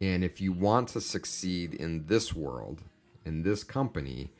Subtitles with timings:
[0.00, 2.82] And if you want to succeed in this world,
[3.24, 4.30] in this company,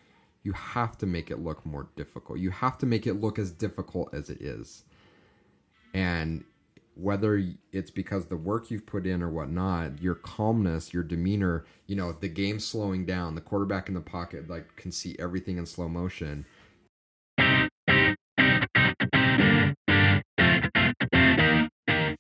[0.43, 2.39] you have to make it look more difficult.
[2.39, 4.85] You have to make it look as difficult as it is.
[5.95, 6.45] And
[6.95, 7.43] whether
[7.73, 12.13] it's because the work you've put in or whatnot, your calmness, your demeanor, you know,
[12.13, 15.89] the game slowing down, the quarterback in the pocket like can see everything in slow
[15.89, 16.47] motion.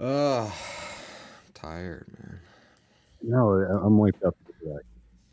[0.00, 0.52] Ugh,
[1.54, 2.40] tired, man.
[3.22, 4.36] No, I'm wiped up.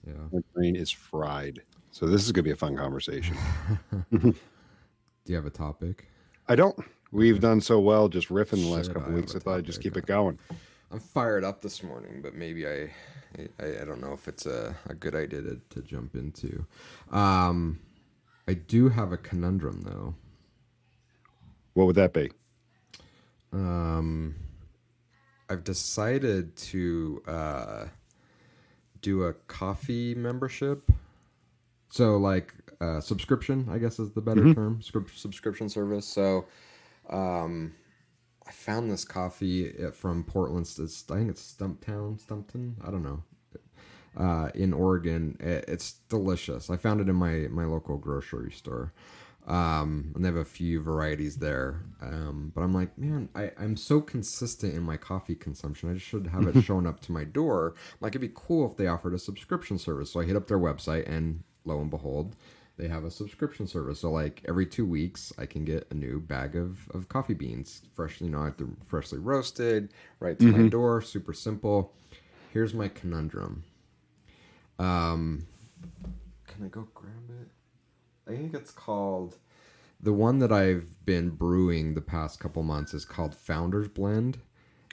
[0.06, 0.14] Yeah.
[0.32, 1.62] My brain is fried.
[1.92, 3.36] So this is going to be a fun conversation.
[4.12, 4.34] Do
[5.26, 6.08] you have a topic?
[6.48, 6.78] I don't.
[7.12, 9.36] We've done so well just riffing the last Shit, couple I weeks.
[9.36, 10.40] I thought I'd just keep it going.
[10.92, 12.92] I'm fired up this morning, but maybe I,
[13.60, 16.66] I, I don't know if it's a, a good idea to, to jump into.
[17.12, 17.80] Um,
[18.48, 20.16] I do have a conundrum though.
[21.74, 22.32] What would that be?
[23.54, 24.36] Um,
[25.52, 27.86] I've decided to uh,
[29.02, 30.90] do a coffee membership.
[31.90, 34.82] So, like, uh, subscription, I guess is the better term.
[34.82, 36.08] Scrip- subscription service.
[36.08, 36.46] So,
[37.10, 37.74] um,
[38.48, 40.68] I found this coffee uh, from Portland.
[40.80, 42.76] It's, I think it's Stumptown, Stumpton.
[42.86, 43.24] I don't know.
[44.18, 46.70] Uh, in Oregon, I- it's delicious.
[46.70, 48.94] I found it in my my local grocery store
[49.48, 51.82] um, and they have a few varieties there.
[52.02, 55.90] Um, but I'm like, man, I, I'm so consistent in my coffee consumption.
[55.90, 57.76] I just should have it shown up to my door.
[58.00, 60.12] Like, it'd be cool if they offered a subscription service.
[60.12, 62.36] So I hit up their website, and lo and behold,
[62.78, 64.00] they have a subscription service.
[64.00, 67.82] So like every two weeks, I can get a new bag of, of coffee beans,
[67.94, 71.02] freshly, you know, they're freshly roasted, right to my door.
[71.02, 71.94] Super simple.
[72.52, 73.64] Here's my conundrum.
[74.80, 75.46] Um,
[76.48, 77.50] can I go grab it?
[78.28, 79.38] I think it's called
[80.02, 84.40] the one that I've been brewing the past couple months is called Founders Blend.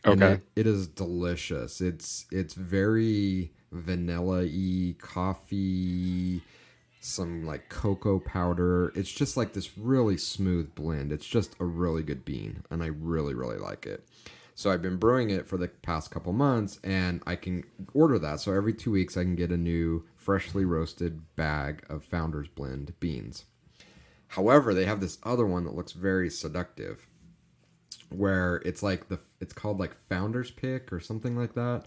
[0.04, 0.34] Okay.
[0.34, 1.80] it- it is delicious.
[1.80, 6.42] It's it's very vanilla y coffee,
[7.00, 8.92] some like cocoa powder.
[8.94, 11.12] It's just like this really smooth blend.
[11.12, 14.06] It's just a really good bean, and I really really like it.
[14.58, 17.62] So I've been brewing it for the past couple months, and I can
[17.94, 18.40] order that.
[18.40, 22.92] So every two weeks, I can get a new freshly roasted bag of Founders Blend
[22.98, 23.44] beans.
[24.26, 27.06] However, they have this other one that looks very seductive,
[28.08, 31.84] where it's like the it's called like Founders Pick or something like that,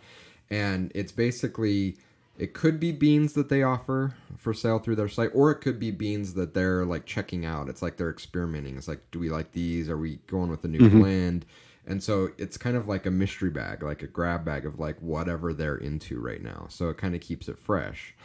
[0.50, 1.98] and it's basically
[2.38, 5.78] it could be beans that they offer for sale through their site, or it could
[5.78, 7.68] be beans that they're like checking out.
[7.68, 8.78] It's like they're experimenting.
[8.78, 9.90] It's like, do we like these?
[9.90, 11.00] Are we going with a new mm-hmm.
[11.02, 11.46] blend?
[11.88, 15.00] And so it's kind of like a mystery bag, like a grab bag of like
[15.02, 16.68] whatever they're into right now.
[16.70, 18.16] So it kind of keeps it fresh.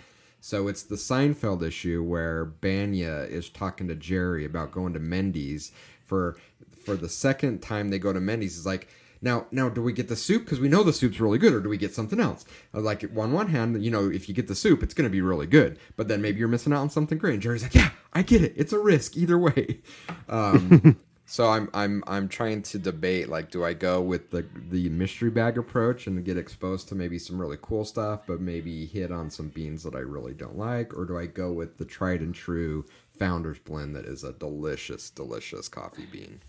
[0.41, 5.73] So it's the Seinfeld issue where Bania is talking to Jerry about going to Mendy's
[6.05, 6.37] for
[6.85, 8.57] for the second time they go to Mendy's.
[8.57, 8.89] Is like
[9.21, 11.61] now now do we get the soup because we know the soup's really good, or
[11.61, 12.45] do we get something else?
[12.73, 15.21] Like on one hand, you know, if you get the soup, it's going to be
[15.21, 17.35] really good, but then maybe you're missing out on something great.
[17.35, 18.53] And Jerry's like, yeah, I get it.
[18.57, 19.81] It's a risk either way.
[20.29, 24.89] Um, so I'm I'm I'm trying to debate like, do I go with the the
[24.89, 29.11] mystery bag approach and get exposed to maybe some really cool stuff, but maybe hit
[29.11, 32.21] on some beans that I really don't like, or do I go with the tried
[32.21, 32.87] and true
[33.19, 36.41] Founders Blend that is a delicious, delicious coffee bean?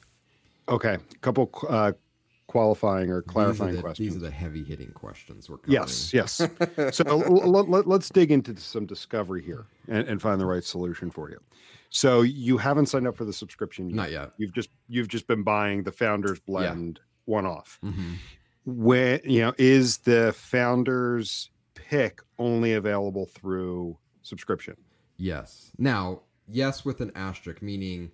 [0.69, 0.95] Okay.
[0.95, 1.93] A couple uh,
[2.47, 4.13] qualifying or clarifying these the, questions.
[4.13, 5.73] These are the heavy hitting questions we're covering.
[5.73, 6.33] Yes, yes.
[6.91, 11.09] so let, let, let's dig into some discovery here and, and find the right solution
[11.09, 11.39] for you.
[11.89, 13.95] So you haven't signed up for the subscription yet.
[13.95, 14.31] Not yet.
[14.37, 17.79] You've just you've just been buying the Founders Blend one off.
[17.81, 18.13] hmm
[18.65, 24.75] When you know is the Founders pick only available through subscription?
[25.17, 25.71] Yes.
[25.77, 28.11] Now, yes, with an asterisk, meaning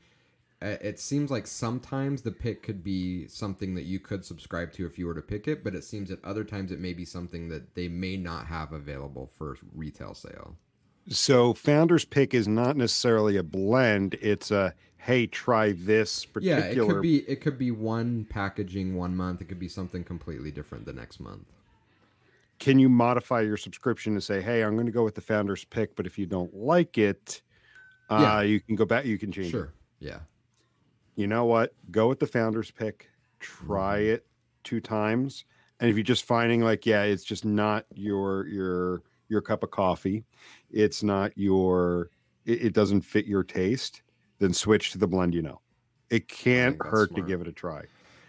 [0.62, 4.86] uh, it seems like sometimes the pick could be something that you could subscribe to
[4.86, 7.04] if you were to pick it, but it seems that other times it may be
[7.04, 10.56] something that they may not have available for retail sale.
[11.10, 14.16] So Founders pick is not necessarily a blend.
[14.22, 16.60] It's a hey, try this particular.
[16.62, 19.42] Yeah, it could be it could be one packaging one month.
[19.42, 21.46] It could be something completely different the next month.
[22.60, 25.66] Can you modify your subscription to say, hey, I'm going to go with the Founders
[25.66, 27.42] pick, but if you don't like it,
[28.10, 28.42] Uh, Yeah.
[28.42, 29.06] you can go back.
[29.06, 29.52] You can change it.
[29.52, 29.74] Sure.
[30.00, 30.20] Yeah.
[31.16, 31.74] You know what?
[31.92, 33.10] Go with the founder's pick.
[33.40, 34.14] Try Mm-hmm.
[34.16, 34.28] it
[34.64, 35.44] two times,
[35.80, 39.72] and if you're just finding like, yeah, it's just not your your your cup of
[39.72, 40.24] coffee,
[40.72, 42.10] it's not your,
[42.46, 44.02] it, it doesn't fit your taste,
[44.40, 45.34] then switch to the blend.
[45.34, 45.62] You know,
[46.10, 47.84] it can't hurt to give it a try.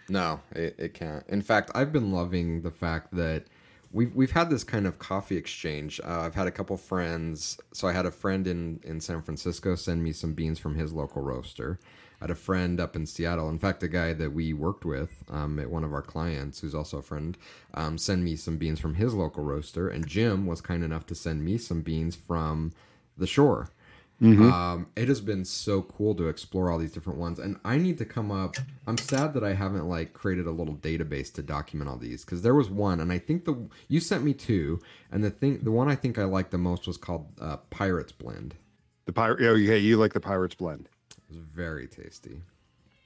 [0.09, 1.23] No, it, it can't.
[1.29, 3.45] In fact, I've been loving the fact that
[3.91, 5.99] we've we've had this kind of coffee exchange.
[6.03, 7.59] Uh, I've had a couple friends.
[7.73, 10.93] So I had a friend in in San Francisco send me some beans from his
[10.93, 11.79] local roaster.
[12.25, 13.49] Had a friend up in Seattle.
[13.49, 16.73] In fact, a guy that we worked with um, at one of our clients, who's
[16.73, 17.37] also a friend,
[17.75, 19.87] um, send me some beans from his local roaster.
[19.87, 22.73] And Jim was kind enough to send me some beans from
[23.15, 23.69] the shore.
[24.51, 27.99] Um, it has been so cool to explore all these different ones, and I need
[27.99, 28.55] to come up.
[28.87, 32.41] I'm sad that I haven't like created a little database to document all these because
[32.41, 34.79] there was one, and I think the you sent me two,
[35.11, 38.13] and the thing, the one I think I liked the most was called uh, Pirates
[38.13, 38.55] Blend.
[39.05, 40.89] The pirate, oh yeah, you like the Pirates blend.
[41.35, 42.41] It was very tasty.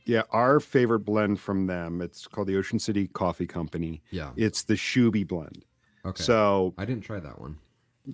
[0.06, 2.02] Yeah, our favorite blend from them.
[2.02, 4.02] It's called the Ocean City Coffee Company.
[4.12, 4.32] Yeah.
[4.36, 5.66] It's the Shoobie blend.
[6.06, 6.22] Okay.
[6.24, 7.58] So I didn't try that one.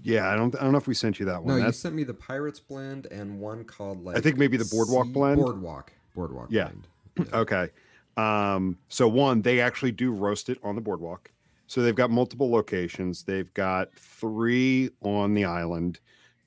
[0.03, 1.59] yeah, I don't I don't know if we sent you that one.
[1.59, 4.65] No, you sent me the Pirates Blend and one called like I think maybe the
[4.65, 5.39] Boardwalk Sea- Blend?
[5.41, 5.91] Boardwalk.
[6.15, 6.47] Boardwalk.
[6.49, 6.69] Yeah.
[6.69, 6.87] Blend.
[7.31, 7.39] Yeah.
[7.39, 7.69] okay.
[8.17, 11.31] Um, so one, they actually do roast it on the boardwalk.
[11.67, 13.23] So they've got multiple locations.
[13.23, 15.99] They've got three on the island,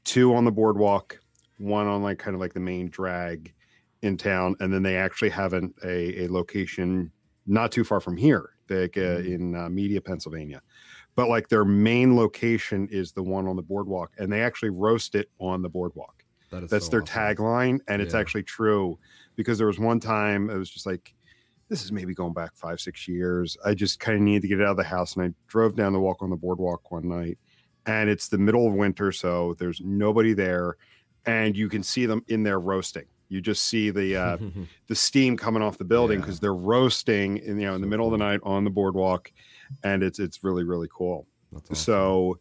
[0.05, 1.21] two on the boardwalk,
[1.59, 3.53] one on like kind of like the main drag
[4.03, 7.13] in town, and then they actually have an, a a location
[7.47, 9.25] not too far from here, like uh, Mhm.
[9.25, 10.63] in uh, Media, Pennsylvania.
[11.17, 15.15] But like their main location is the one on the boardwalk, and they actually roast
[15.15, 16.25] it on the boardwalk.
[16.51, 17.37] That is That's so their awesome.
[17.37, 18.21] tagline, and it's Yeah.
[18.21, 18.99] actually true
[19.37, 21.15] because there was one time it was just like,
[21.69, 23.57] this is maybe going back five, six years.
[23.65, 25.93] I just kind of needed to get out of the house, and I drove down
[25.93, 27.39] the walk on the boardwalk one night,
[27.87, 30.77] and it's the middle of winter, so there's nobody there,
[31.27, 33.07] and you can see them in there roasting.
[33.29, 34.37] You just see the uh,
[34.89, 36.25] the steam coming off the building Yeah.
[36.25, 39.31] because they're roasting in you know in the middle of the night on the boardwalk,
[39.85, 41.27] and it's it's really really cool.
[41.55, 41.75] Awesome.
[41.77, 42.39] So,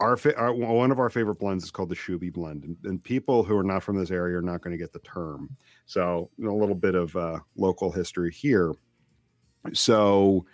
[0.00, 3.02] our, fa- our one of our favorite blends is called the Shoobie blend, and, and
[3.02, 5.50] people who are not from this area are not going to get the term.
[5.86, 8.72] So, a little bit of uh, local history here.
[9.72, 10.46] So,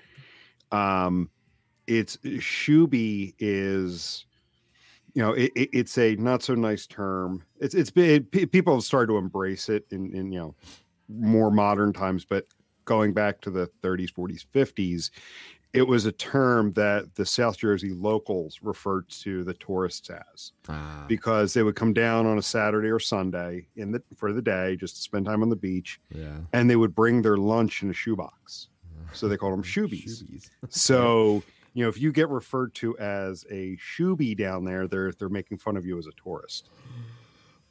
[0.73, 1.29] um,
[1.87, 4.25] it's Shuby is,
[5.15, 7.43] you know, it, it- it's a not so nice term.
[7.61, 10.55] It's it's been pe- people have started to embrace it in in you know
[11.09, 12.47] more modern times, but
[12.87, 15.11] going back to the 30s, 40s, 50s,
[15.73, 21.05] it was a term that the South Jersey locals referred to the tourists as Ah,
[21.09, 24.77] because they would come down on a Saturday or Sunday in the for the day
[24.77, 26.37] just to spend time on the beach, yeah.
[26.53, 28.69] and they would bring their lunch in a shoebox.
[29.13, 30.23] So they called them shoebies.
[30.25, 30.49] Shoebies.
[30.71, 31.43] So
[31.75, 35.59] you know, if you get referred to as a shoebie down there, they're they're making
[35.59, 36.71] fun of you as a tourist.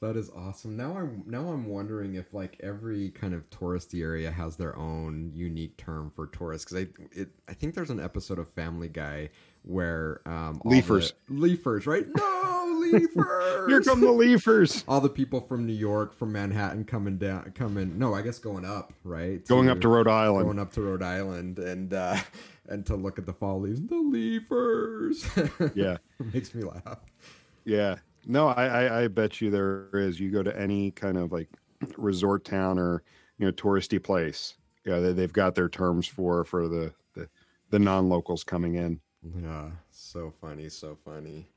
[0.02, 0.76] That is awesome.
[0.76, 5.32] Now I'm now I'm wondering if like every kind of touristy area has their own
[5.34, 9.30] unique term for tourists because I it I think there's an episode of Family Guy
[9.62, 11.14] where um Leafers.
[11.30, 16.14] the- leafers right no leafers Here come the leafers all the people from New York
[16.14, 20.10] from Manhattan coming down coming no I guess going up right going up to Rhode
[20.10, 20.44] Island.
[20.48, 22.18] going up to Rhode Island and uh
[22.69, 25.25] and to look at the fall leaves the leafers
[25.75, 25.98] Yeah.
[26.19, 27.00] it makes me laugh
[27.65, 27.95] Yeah.
[28.25, 30.18] No, I, I I bet you there is.
[30.19, 31.50] You go to any kind of like
[31.98, 33.03] resort town or
[33.38, 34.55] you know touristy place.
[34.86, 37.27] Yeah, they, they've got their terms for for the the,
[37.70, 39.01] the non locals coming in.
[39.41, 41.48] Yeah, so funny, so funny.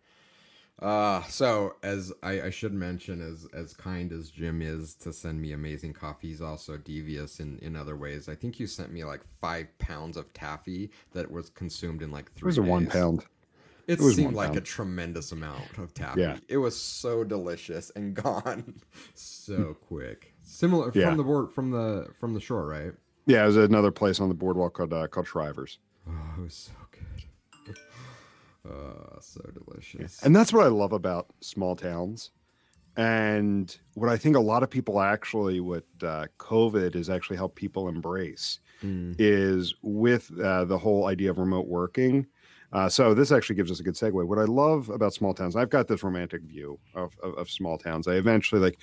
[0.80, 5.40] Uh so as I, I should mention, as as kind as Jim is to send
[5.40, 8.28] me amazing coffee, he's also devious in in other ways.
[8.28, 12.30] I think you sent me like five pounds of taffy that was consumed in like
[12.32, 12.46] three.
[12.48, 12.92] It was a one days.
[12.92, 13.24] pound.
[13.86, 16.20] It, it seemed like a tremendous amount of taffy.
[16.22, 16.38] Yeah.
[16.48, 18.74] It was so delicious and gone
[19.14, 20.34] so quick.
[20.42, 21.06] Similar Yeah.
[21.08, 22.92] from the board from the from the shore, right?
[23.26, 25.78] Yeah, it was another place on the boardwalk called uh, called Shriver's,
[26.08, 27.24] Oh, it was so good.
[28.68, 30.22] Oh, so delicious.
[30.22, 32.30] and that's what I love about small towns.
[32.96, 37.56] And what I think a lot of people actually, what uh, COVID has actually helped
[37.56, 39.16] people embrace Mm.
[39.18, 42.26] is with uh, the whole idea of remote working.
[42.74, 44.26] Uh, so this actually gives us a good segue.
[44.26, 47.78] What I love about small towns, I've got this romantic view of, of, of small
[47.78, 48.06] towns.
[48.06, 48.78] I eventually like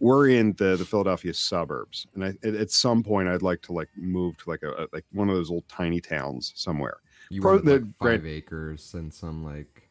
[0.00, 3.72] we're in the, the Philadelphia suburbs, and I, at, at some point I'd like to
[3.74, 6.96] like move to like a, a- like one of those old tiny towns somewhere.
[7.34, 9.88] You Pro- wanted like five grand- acres and some like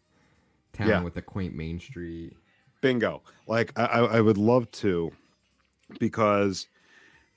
[0.71, 1.01] town Yeah.
[1.03, 2.33] with a quaint main street.
[2.81, 3.21] Bingo!
[3.47, 5.11] Like I, I would love to,
[5.99, 6.67] because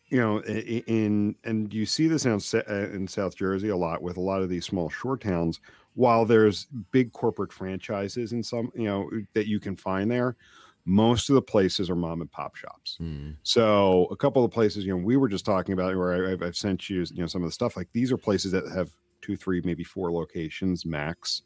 [0.09, 4.17] you know in and you see this in, uh, in South Jersey a lot with
[4.17, 5.61] a lot of these small shore towns.
[5.95, 10.37] While there's big corporate franchises in some, you know, that you can find there,
[10.85, 12.99] most of the places are mom and pop shops.
[13.01, 13.35] Mm.
[13.45, 16.43] So a couple of places, you know, we were just talking about where I, I've,
[16.43, 17.79] I've sent you, you know, some of the stuff.
[17.79, 18.91] Like these are places that have
[19.27, 21.43] two, three, maybe four locations max.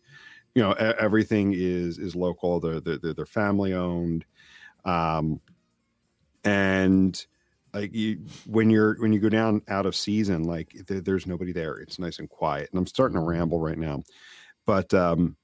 [0.54, 2.60] You know, everything is is local.
[2.60, 4.24] They're they're, they're family owned,
[4.84, 5.40] um,
[6.44, 7.24] and
[7.72, 11.52] like you when you're when you go down out of season, like there, there's nobody
[11.52, 11.76] there.
[11.76, 12.68] It's nice and quiet.
[12.72, 14.02] And I'm starting to ramble right now,
[14.66, 15.36] but um,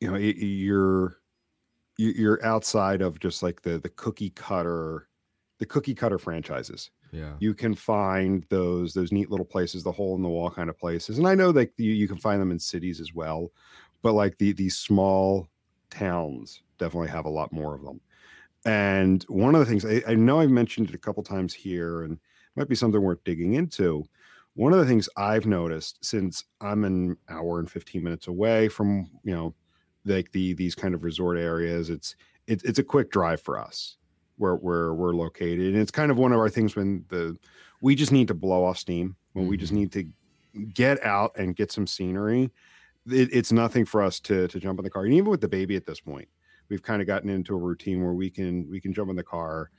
[0.00, 1.18] you know, it, you're
[1.98, 5.08] you're outside of just like the the cookie cutter
[5.60, 7.40] the cookie cutter franchises Yeah.
[7.40, 10.78] you can find those those neat little places the hole in the wall kind of
[10.78, 13.50] places and i know that you, you can find them in cities as well
[14.02, 15.48] but like the these small
[15.90, 18.00] towns definitely have a lot more of them
[18.64, 22.02] and one of the things i, I know i've mentioned it a couple times here
[22.02, 22.20] and it
[22.56, 24.04] might be something worth digging into
[24.54, 29.10] one of the things i've noticed since i'm an hour and 15 minutes away from
[29.24, 29.54] you know
[30.04, 32.14] like the these kind of resort areas it's
[32.46, 33.96] it's it's a quick drive for us
[34.36, 37.36] where where we're located and it's kind of one of our things when the
[37.80, 39.76] we just need to blow off steam when we just Mhm.
[39.76, 40.08] need to
[40.74, 42.50] get out and get some scenery
[43.06, 45.48] it, it's nothing for us to to jump in the car and even with the
[45.48, 46.28] baby at this point
[46.68, 49.22] we've kind of gotten into a routine where we can we can jump in the
[49.22, 49.70] car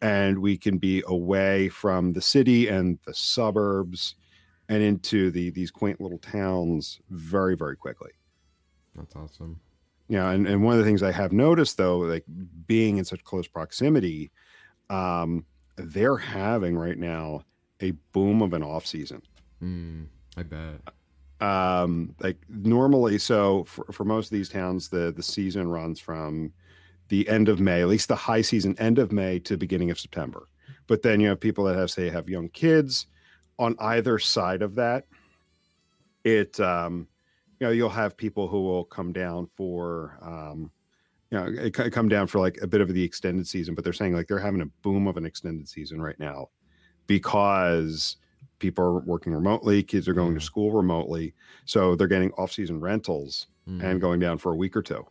[0.00, 4.14] and we can be away from the city and the suburbs
[4.68, 8.10] and into the these quaint little towns very very quickly
[8.94, 9.60] That's awesome.
[10.08, 12.24] Yeah, and, and one of the things I have noticed though, like
[12.66, 14.30] being in such close proximity,
[14.88, 15.44] um,
[15.76, 17.42] they're having right now
[17.80, 19.22] a boom of an off season.
[19.62, 20.80] Mm, I bet.
[21.40, 26.52] Um, like normally, so for, for most of these towns, the the season runs from
[27.08, 30.00] the end of May, at least the high season, end of May to beginning of
[30.00, 30.48] September.
[30.86, 33.06] But then you have people that have say have young kids
[33.58, 35.04] on either side of that.
[36.24, 37.08] It um,
[37.60, 40.70] you know you'll have people who will come down for um,
[41.30, 44.14] you know come down for like a bit of the extended season, but they're saying
[44.14, 46.48] like they're having a boom of an extended season right now
[47.06, 48.16] because
[48.58, 50.38] people are working remotely, kids are going Yeah.
[50.40, 51.34] to school remotely,
[51.64, 55.06] so they're getting off season rentals Mm, and going down for a week or two.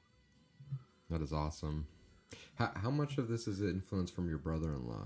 [1.11, 1.85] that is awesome.
[2.55, 5.05] How, how much of this is influenced from your brother-in-law?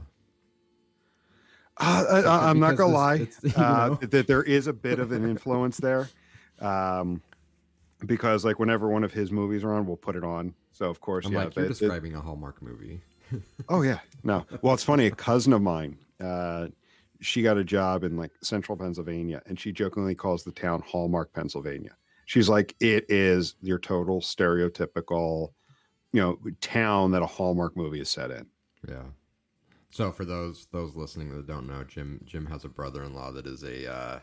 [1.77, 5.29] Uh, I, I'm not gonna this- lie uh, that there is a bit of an
[5.29, 6.07] influence there,
[6.61, 7.21] um,
[8.05, 10.53] because like whenever one of his movies are on, we'll put it on.
[10.71, 11.45] So of course, I'm yeah.
[11.45, 13.01] like, you're it- describing a Hallmark movie.
[13.69, 14.45] oh yeah, no.
[14.61, 15.07] Well, it's funny.
[15.07, 16.67] A cousin of mine, uh,
[17.21, 21.33] she got a job in like central Pennsylvania, and she jokingly calls the town Hallmark,
[21.33, 21.95] Pennsylvania.
[22.25, 25.53] She's like, it is your total stereotypical,
[26.13, 28.47] you know, town that a Hallmark movie is set in.
[28.87, 29.03] Yeah.
[29.91, 33.63] So for those those listening that don't know, Jim Jim has a brother-in-law that is
[33.63, 34.19] a uh,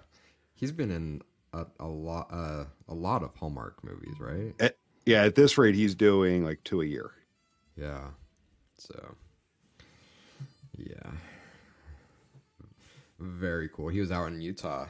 [0.55, 4.55] he's been in a, a lot uh, a lot of Hallmark movies, right?
[5.07, 7.11] Yeah, at this rate, he's doing like two a year.
[7.77, 8.09] Yeah.
[8.77, 9.15] So
[10.77, 11.11] yeah.
[13.19, 13.89] Very cool.
[13.89, 14.87] He was out in Utah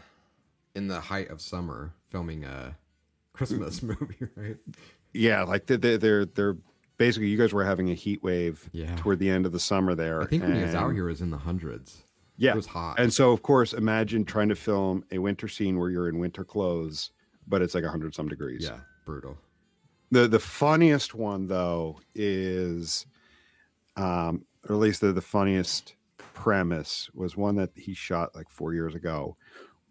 [0.75, 2.77] in the height of summer filming a
[3.33, 4.57] Christmas movie, right?
[5.15, 6.57] Yeah, like they- they- they're they're
[6.99, 8.97] basically you guys were having a heat wave Yeah.
[8.97, 10.21] toward the end of the summer there.
[10.21, 12.03] I think when he was out here it was in the hundreds.
[12.39, 12.99] Yeah, It was hot.
[12.99, 16.45] and so of course imagine trying to film a winter scene where you're in winter
[16.45, 17.11] clothes,
[17.47, 18.65] but it's like hundred some degrees.
[18.65, 19.37] yeah, brutal.
[20.11, 23.05] The the funniest one though is,
[23.97, 25.95] um, or at least the the funniest
[26.35, 29.37] premise was one that he shot like four years ago,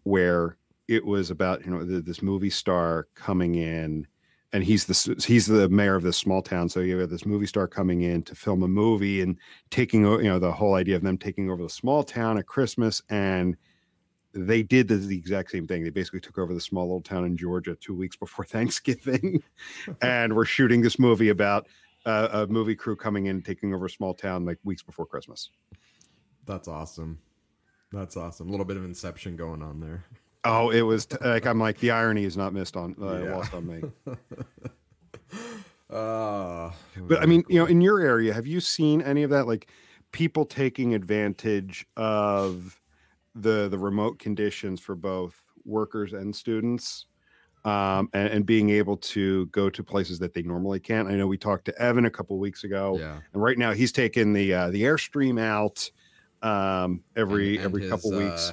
[0.04, 0.56] where
[0.88, 4.06] it was about you know th- this movie star coming in,
[4.52, 6.68] and he's the he's the mayor of this small town.
[6.68, 9.36] So you have this movie star coming in to film a movie and
[9.70, 13.02] taking you know the whole idea of them taking over the small town at Christmas
[13.10, 13.56] and
[14.34, 15.82] they did the, the exact same thing.
[15.82, 19.42] They basically took over the small little town in Georgia two weeks before Thanksgiving,
[20.02, 21.66] and we're shooting this movie about
[22.06, 25.50] uh, a movie crew coming in taking over a small town like weeks before Christmas.
[26.46, 27.18] That's awesome.
[27.92, 28.48] That's awesome.
[28.48, 30.04] A little bit of inception going on there.
[30.44, 33.36] Oh, it was t- like I'm like the irony is not missed on uh, Yeah.
[33.36, 33.82] lost on me.
[35.90, 39.46] Uh, But I mean, you know, in your area, have you seen any of that?
[39.46, 39.70] Like
[40.12, 42.78] people taking advantage of
[43.34, 47.06] the the remote conditions for both workers and students,
[47.64, 51.08] um, and, and being able to go to places that they normally can't.
[51.08, 53.20] I know we talked to Evan a couple weeks ago, yeah.
[53.32, 55.90] and right now he's taking the uh, the airstream out
[56.46, 58.50] um, every And- and every his, couple weeks.
[58.50, 58.52] uh,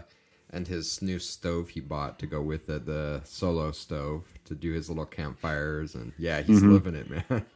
[0.55, 4.71] and his new stove he bought to go with it, the solo stove, to do
[4.71, 5.95] his little campfires.
[5.95, 6.63] And yeah, he's Mhm.
[6.63, 7.45] living it, man.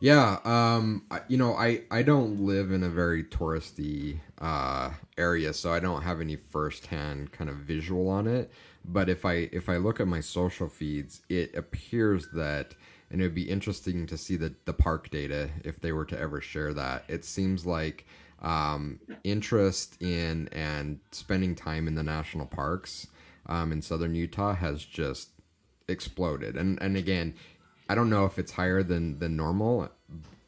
[0.00, 5.72] yeah, um, you know, I I don't live in a very touristy uh, area, so
[5.72, 8.50] I don't have any firsthand kind of visual on it.
[8.84, 12.74] But if I if I look at my social feeds, it appears that
[13.10, 16.18] and it would be interesting to see the the park data if they were to
[16.18, 17.04] ever share that.
[17.08, 18.06] It seems like
[18.42, 23.06] um, interest in and spending time in the national parks
[23.46, 25.30] um, in southern Utah has just
[25.88, 26.56] exploded.
[26.56, 27.34] And and again,
[27.88, 29.88] I don't know if it's higher than than normal,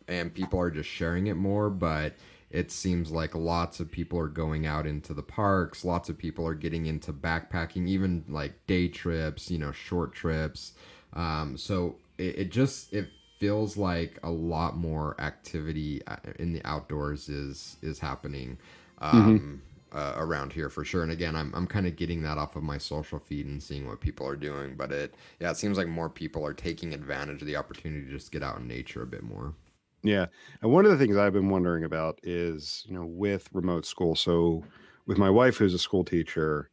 [0.06, 2.14] and people are just sharing it more, but
[2.50, 6.46] it seems like lots of people are going out into the parks lots of people
[6.46, 10.72] are getting into backpacking even like day trips you know short trips
[11.12, 16.64] um, so it, it, just it feels like a lot more activity uh, in the
[16.64, 18.58] outdoors is is happening
[18.98, 19.60] um,
[19.92, 19.98] mm-hmm.
[19.98, 22.62] uh, around here for sure and again i'm, I'm kind of getting that off of
[22.62, 25.88] my social feed and seeing what people are doing but it yeah it seems like
[25.88, 29.06] more people are taking advantage of the opportunity to just get out in nature a
[29.06, 29.54] bit more
[30.02, 30.26] yeah.
[30.62, 34.14] And one of the things I've been wondering about is, you know, with remote school.
[34.14, 34.64] So
[35.06, 36.70] with my wife who's a school teacher,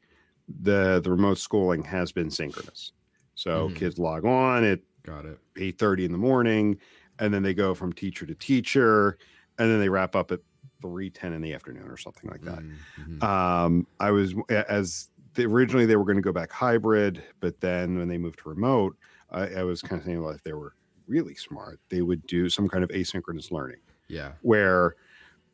[0.61, 2.91] the the remote schooling has been synchronous.
[3.33, 3.75] So mm-hmm.
[3.75, 6.77] kids log on at got it 8 30 in the morning,
[7.19, 9.17] and then they go from teacher to teacher,
[9.57, 10.39] and then they wrap up at
[10.81, 12.59] 3 10 in the afternoon or something like that.
[12.59, 13.23] Mm-hmm.
[13.23, 17.97] Um, I was as the, originally they were going to go back hybrid, but then
[17.97, 18.97] when they moved to remote,
[19.31, 20.73] I, I was kind of thinking, well, if they were
[21.07, 23.79] really smart, they would do some kind of asynchronous learning.
[24.07, 24.33] Yeah.
[24.41, 24.95] Where,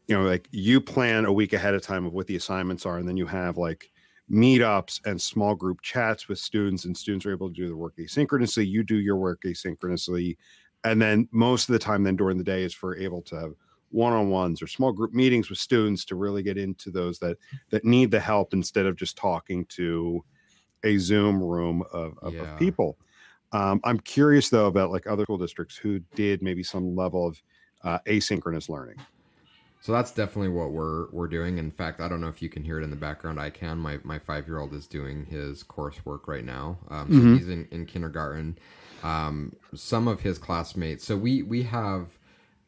[0.08, 2.98] you know, like you plan a week ahead of time of what the assignments are,
[2.98, 3.91] and then you have like
[4.32, 7.96] meetups and small group chats with students, and students are able to do the work
[7.98, 8.68] asynchronously.
[8.68, 10.38] You do your work asynchronously.
[10.84, 13.52] And then most of the time, then during the day, is for able to have
[13.90, 17.38] one-on-ones or small group meetings with students to really get into those that
[17.72, 20.24] that need the help instead of just talking to
[20.86, 22.42] a zoom room of, of, yeah.
[22.42, 22.98] of people
[23.52, 27.42] um, I'm curious though about like other school districts who did maybe some level of
[27.84, 28.98] uh, asynchronous learning.
[29.82, 31.58] So that's definitely what we're we're doing.
[31.58, 33.40] In fact, I don't know if you can hear it in the background.
[33.40, 33.80] I can.
[33.80, 36.78] My my five year old is doing his coursework right now.
[36.90, 37.36] Um, so mm-hmm.
[37.36, 38.60] he's in, in kindergarten.
[39.02, 41.04] Um, some of his classmates.
[41.04, 42.10] So we we have,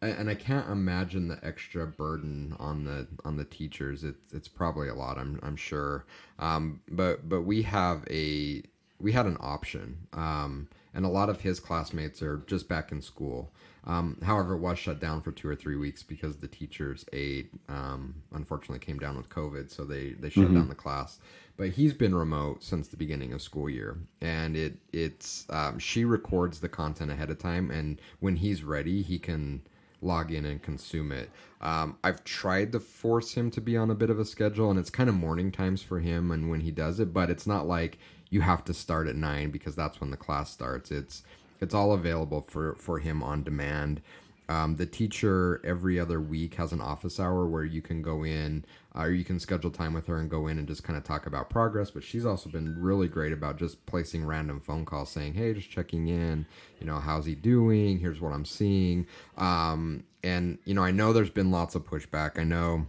[0.01, 4.03] and I can't imagine the extra burden on the on the teachers.
[4.03, 5.19] It's it's probably a lot.
[5.19, 6.05] I'm I'm sure.
[6.39, 8.63] Um, but but we have a
[9.03, 10.07] we had an option.
[10.13, 13.51] Um, and a lot of his classmates are just back in school.
[13.85, 17.49] Um, however, it was shut down for two or three weeks because the teacher's aide
[17.67, 20.55] um, unfortunately came down with COVID, so they they shut mm-hmm.
[20.55, 21.19] down the class.
[21.57, 26.05] But he's been remote since the beginning of school year, and it it's um, she
[26.05, 29.63] records the content ahead of time, and when he's ready, he can
[30.01, 31.29] log in and consume it.
[31.59, 34.79] Um, I've tried to force him to be on a bit of a schedule, and
[34.79, 37.67] it's kind of morning times for him, and when he does it, but it's not
[37.67, 37.97] like
[38.33, 40.89] you have to start at nine because that's when the class starts.
[40.89, 41.23] It's
[41.61, 44.01] it's all available for for him on demand.
[44.49, 48.65] Um, the teacher every other week has an office hour where you can go in
[48.93, 51.03] uh, or you can schedule time with her and go in and just kind of
[51.03, 51.91] talk about progress.
[51.91, 55.69] But she's also been really great about just placing random phone calls saying, hey, just
[55.69, 56.45] checking in,
[56.79, 57.99] you know, how's he doing?
[57.99, 59.07] Here's what I'm seeing.
[59.37, 62.37] Um, and, you know, I know there's been lots of pushback.
[62.37, 62.87] I know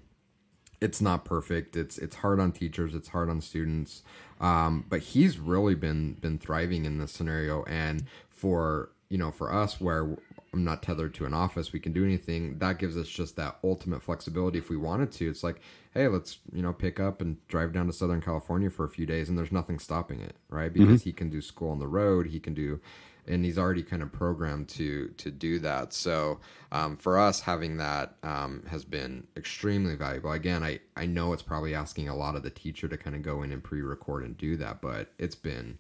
[0.85, 1.77] it's not perfect.
[1.77, 2.94] It's it's hard on teachers.
[2.94, 4.03] It's hard on students.
[4.38, 7.64] Um, but he's really been been thriving in this scenario.
[7.64, 10.16] And for you know, for us, where
[10.53, 12.59] I'm not tethered to an office, we can do anything.
[12.59, 15.29] That gives us just that ultimate flexibility if we wanted to.
[15.29, 15.61] It's like,
[15.94, 19.07] hey, let's you know pick up and drive down to Southern California for a few
[19.07, 20.70] days, and there's nothing stopping it, right?
[20.70, 20.85] Mm-hmm.
[20.85, 21.09] Because mm-hmm.
[21.09, 22.27] he can do school on the road.
[22.27, 22.79] He can do
[23.27, 25.93] and he's already kind of programmed to to do that.
[25.93, 26.41] So
[26.73, 30.33] um, for us, having that um, has been extremely valuable.
[30.33, 33.23] Again, I I know it's probably asking a lot of the teacher to kind of
[33.23, 35.79] go in and pre-record and do that, but it's been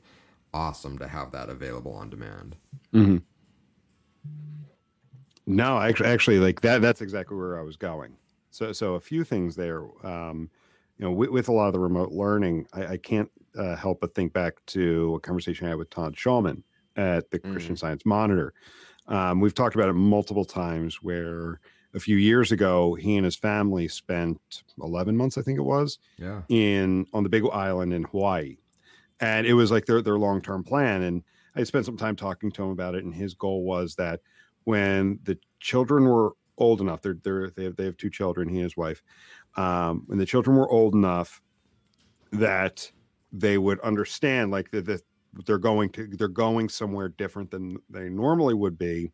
[0.52, 2.56] awesome to have that available on demand.
[2.92, 3.16] Mm-hmm.
[5.46, 6.80] No, actually, actually, like that.
[6.80, 8.16] That's exactly where I was going.
[8.50, 9.82] So, so a few things there.
[10.06, 10.48] Um,
[10.98, 14.00] you know, with, with, a lot of the remote learning, I, I can't uh, help
[14.00, 16.62] but think back to a conversation I had with Todd Shulman,
[16.96, 17.52] at the mm.
[17.52, 18.52] Christian Science Monitor.
[19.06, 21.60] Um, we've talked about it multiple times where
[21.94, 25.98] a few years ago he and his family spent 11 months i think it was
[26.18, 28.56] yeah in on the big island in hawaii
[29.20, 31.22] and it was like their, their long-term plan and
[31.54, 34.20] i spent some time talking to him about it and his goal was that
[34.64, 38.56] when the children were old enough they're, they're they, have, they have two children he
[38.56, 39.02] and his wife
[39.56, 41.40] um, when the children were old enough
[42.32, 42.90] that
[43.32, 45.00] they would understand like the, the
[45.46, 49.10] they're going to they're going somewhere different than they normally would be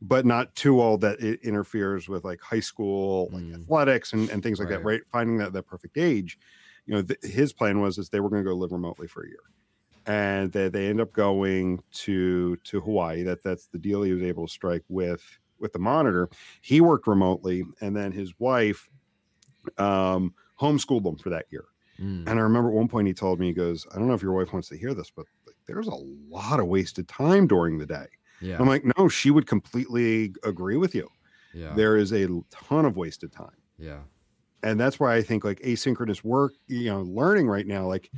[0.00, 3.54] but not too old that it interferes with like high school like mm.
[3.54, 4.78] athletics and, and things like right.
[4.78, 6.38] that right finding that that perfect age
[6.86, 9.24] you know th- his plan was is they were going to go live remotely for
[9.24, 9.38] a year
[10.06, 14.22] and they, they end up going to to hawaii that that's the deal he was
[14.22, 15.22] able to strike with
[15.58, 16.28] with the monitor
[16.60, 18.88] he worked remotely and then his wife
[19.78, 21.64] um homeschooled them for that year
[21.98, 22.26] mm.
[22.26, 24.22] and i remember at one point he told me he goes i don't know if
[24.22, 25.26] your wife wants to hear this but
[25.66, 25.94] there's a
[26.28, 28.06] lot of wasted time during the day.
[28.40, 28.56] Yeah.
[28.58, 31.08] I'm like, no, she would completely agree with you.
[31.54, 31.72] yeah.
[31.74, 33.56] There is a ton of wasted time.
[33.78, 34.00] yeah.
[34.62, 38.10] and that's why I think like asynchronous work, you know, learning right now, like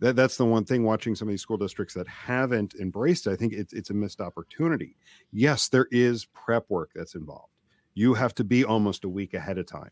[0.00, 3.30] that, that's the one thing watching some of these school districts that haven't embraced it.
[3.32, 4.96] I think it's it's a missed opportunity.
[5.32, 7.52] Yes, there is prep work that's involved.
[7.94, 9.90] You have to be almost a week ahead of time.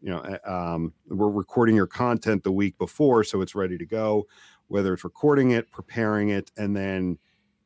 [0.00, 3.86] You know, uh, um, we're recording your content the week before, so it's ready to
[3.86, 4.26] go.
[4.74, 7.18] Whether it's recording it, preparing it, and then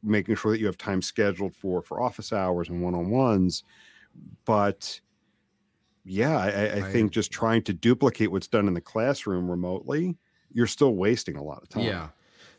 [0.03, 3.65] making sure that you have time scheduled for for office hours and one on ones.
[4.45, 5.01] But
[6.05, 10.19] yeah, I, I- think just trying to duplicate what's done in the classroom remotely,
[10.51, 11.83] you're still wasting a lot of time.
[11.83, 12.11] Yeah.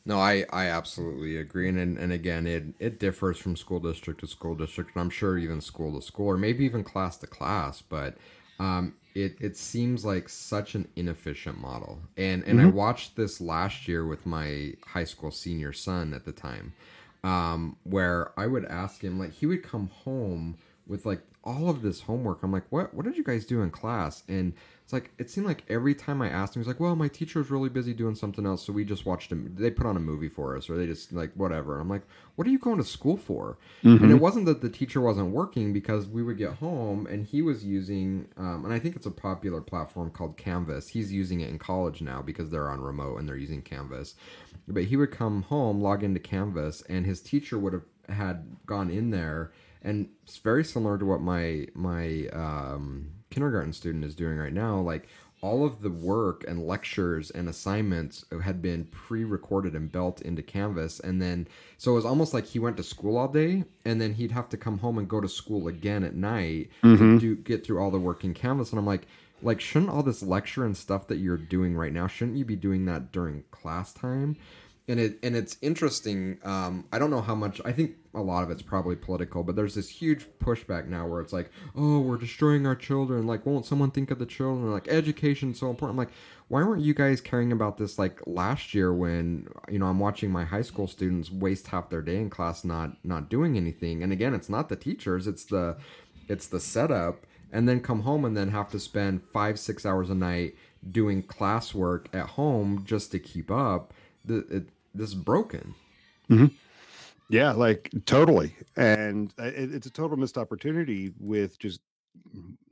[0.05, 1.67] No, I, I absolutely agree.
[1.67, 5.09] And, and and again, it it differs from school district to school district, and I'm
[5.09, 7.81] sure even school to school, or maybe even class to class.
[7.81, 8.17] But
[8.59, 11.99] um, it it seems like such an inefficient model.
[12.17, 16.31] And and I watched this last year with my high school senior son at the
[16.31, 16.73] time,
[17.23, 21.81] um, where I would ask him like he would come home with like all of
[21.81, 22.43] this homework.
[22.43, 24.23] I'm like, what what did you guys do in class?
[24.27, 27.07] And it's like it seemed like every time I asked him, he's like, well, my
[27.07, 29.55] teacher was really busy doing something else, so we just watched him.
[29.57, 31.73] They put on a movie for us, or they just like whatever.
[31.73, 32.01] And I'm like,
[32.35, 33.57] what are you going to school for?
[34.03, 37.41] And it wasn't that the teacher wasn't working because we would get home and he
[37.41, 40.89] was using, um, and I think it's a popular platform called Canvas.
[40.89, 44.15] He's using it in college now because they're on remote and they're using Canvas.
[44.67, 48.89] But he would come home, log into Canvas, and his teacher would have had gone
[48.89, 54.37] in there and it's very similar to what my my um, kindergarten student is doing
[54.37, 54.79] right now.
[54.79, 55.07] Like
[55.41, 60.99] all of the work and lectures and assignments had been pre-recorded and built into canvas.
[60.99, 64.13] And then so it was almost like he went to school all day and then
[64.15, 67.65] he'd have to come home and go to school again at night to do get
[67.65, 68.71] through all the work in canvas.
[68.71, 69.07] And i'm like
[69.41, 72.57] like shouldn't all this lecture and stuff that you're doing right now shouldn't you be
[72.57, 74.35] doing that during class time
[74.89, 76.39] and it and it's interesting.
[76.43, 77.61] Um, I don't know how much.
[77.63, 81.21] I think a lot of it's probably political, but there's this huge pushback now where
[81.21, 83.27] it's like, oh, we're destroying our children.
[83.27, 84.71] Like, won't someone think of the children?
[84.71, 85.93] Like, education's so important.
[85.93, 86.15] I'm like,
[86.47, 90.31] why weren't you guys caring about this like last year when you know I'm watching
[90.31, 94.01] my high school students waste half their day in class not not doing anything?
[94.01, 95.77] And again, it's not the teachers, it's the
[96.27, 100.09] it's the setup, and then come home and then have to spend five six hours
[100.09, 100.55] a night
[100.91, 103.93] doing classwork at home just to keep up.
[104.25, 105.75] The, it, this is broken.
[106.29, 106.47] Mm-hmm.
[107.29, 108.55] Yeah, like totally.
[108.75, 111.81] And it, it's a total missed opportunity with just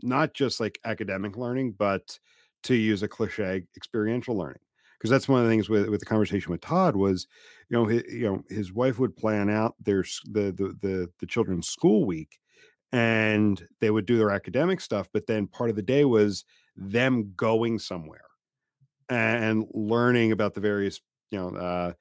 [0.01, 2.17] not just like academic learning, but
[2.63, 4.59] to use a cliche, experiential learning.
[4.97, 7.27] Because that's one of the things with, with the conversation with Todd was,
[7.69, 11.25] you know, his, you know, his wife would plan out their the, the the the
[11.27, 12.39] children's school week,
[12.91, 15.07] and they would do their academic stuff.
[15.13, 18.25] But then part of the day was them going somewhere
[19.07, 20.99] and learning about the various,
[21.31, 21.93] you know, uh,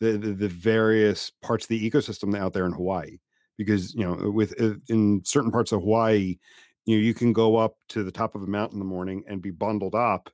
[0.00, 3.18] the, the the various parts of the ecosystem out there in Hawaii
[3.56, 6.38] because you know with uh, in certain parts of Hawaii
[6.84, 9.24] you know you can go up to the top of a mountain in the morning
[9.26, 10.30] and be bundled up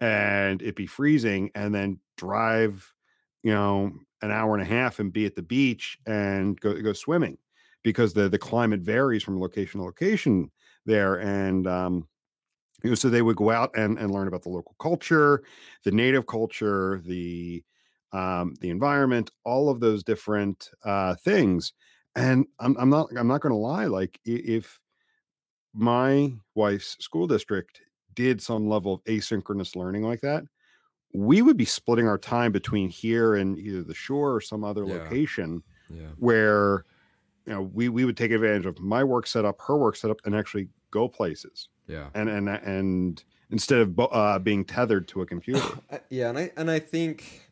[0.00, 2.92] and it be freezing and then drive
[3.42, 6.92] you know an hour and a half and be at the beach and go go
[6.92, 7.38] swimming
[7.82, 10.50] because the the climate varies from location to location
[10.84, 12.06] there and um
[12.84, 15.42] you know, so they would go out and, and learn about the local culture
[15.84, 17.62] the native culture the
[18.12, 21.72] um, the environment, all of those different uh, things.
[22.16, 23.84] And I'm, I'm not I'm not going to lie.
[23.86, 24.80] Like if
[25.74, 27.80] my wife's school district
[28.14, 30.44] did some level of asynchronous learning like that,
[31.12, 34.84] we would be splitting our time between here and either the shore or some other
[34.84, 34.94] Yeah.
[34.94, 36.08] location Yeah.
[36.16, 36.84] where
[37.46, 40.34] you know we we would take advantage of my work setup, her work setup, and
[40.34, 41.68] actually go places.
[41.86, 42.08] Yeah.
[42.14, 45.64] And and and instead of uh, being tethered to a computer.
[46.10, 47.47] Yeah, and I and I think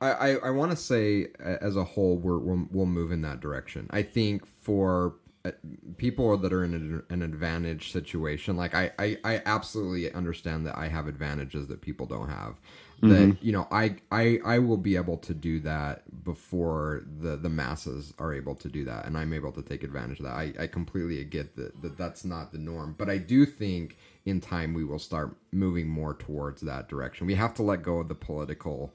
[0.00, 3.40] I I, I want to say as a whole we're, we'll we'll move in that
[3.40, 3.86] direction.
[3.90, 5.52] I think for uh,
[5.98, 10.76] people that are in an, an advantage situation, like I, I I absolutely understand that
[10.76, 12.60] I have advantages that people don't have.
[13.00, 17.48] That you know I I I will be able to do that before the the
[17.48, 20.34] masses are able to do that, and I'm able to take advantage of that.
[20.34, 24.40] I I completely get that that that's not the norm, but I do think in
[24.40, 27.28] time we will start moving more towards that direction.
[27.28, 28.92] We have to let go of the political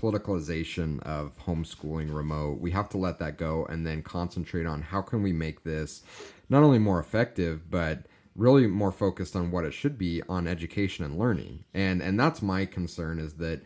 [0.00, 2.60] politicalization of homeschooling remote.
[2.60, 6.02] We have to let that go and then concentrate on how can we make this
[6.48, 11.04] not only more effective but really more focused on what it should be on education
[11.04, 11.64] and learning.
[11.74, 13.62] And and that's my concern is that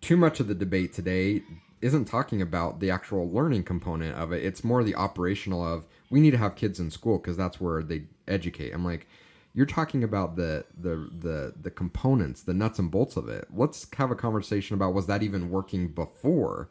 [0.00, 1.42] too much of the debate today
[1.82, 4.44] isn't talking about the actual learning component of it.
[4.44, 7.82] It's more the operational of we need to have kids in school because that's where
[7.82, 8.72] they educate.
[8.72, 9.06] I'm like,
[9.54, 13.48] you're talking about the the the the components, the nuts and bolts of it.
[13.52, 16.68] Let's have a conversation about was that even working before?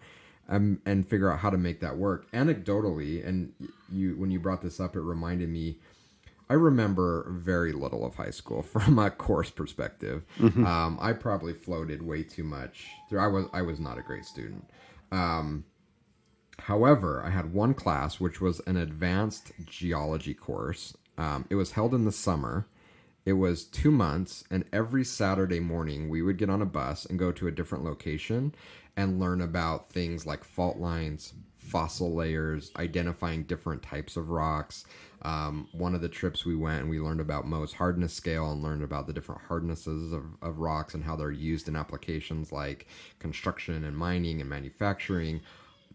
[0.50, 2.30] um, and figure out how to make that work.
[2.32, 3.54] Anecdotally, and
[3.92, 5.78] you when you brought this up, it reminded me.
[6.52, 10.24] I remember very little of high school from a course perspective.
[10.66, 12.88] Um, I probably floated way too much.
[13.10, 14.68] Through I was I was not a great student.
[15.12, 15.66] Um,
[16.58, 20.96] however, I had one class which was an advanced geology course.
[21.20, 22.66] Um, it was held in the summer.
[23.26, 27.20] It was two months, and every Saturday morning we would get on a bus and
[27.20, 28.56] go to a different location
[28.96, 34.86] and learn about things like fault lines, fossil layers, identifying different types of rocks.
[35.22, 38.64] Um, one of the trips we went and we learned about Mohs hardness scale and
[38.64, 42.88] learned about the different hardnesses of, of rocks and how they're used in applications like
[43.20, 45.42] construction and mining and manufacturing.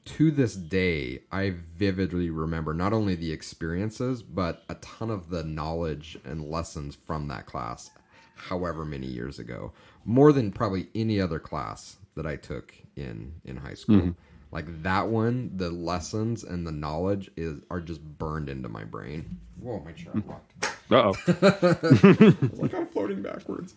[0.04, 5.42] To this day, I vividly remember not only the experiences, but a ton of the
[5.42, 7.90] knowledge and lessons from that class,
[8.36, 9.72] however many years ago.
[10.04, 14.14] More than probably any other class that I took in in high school.
[14.52, 19.38] Like that one, the lessons and the knowledge is are just burned into my brain.
[19.58, 20.52] Whoa, my chair locked.
[20.90, 21.14] Uh oh.
[22.58, 23.74] Like I'm floating backwards.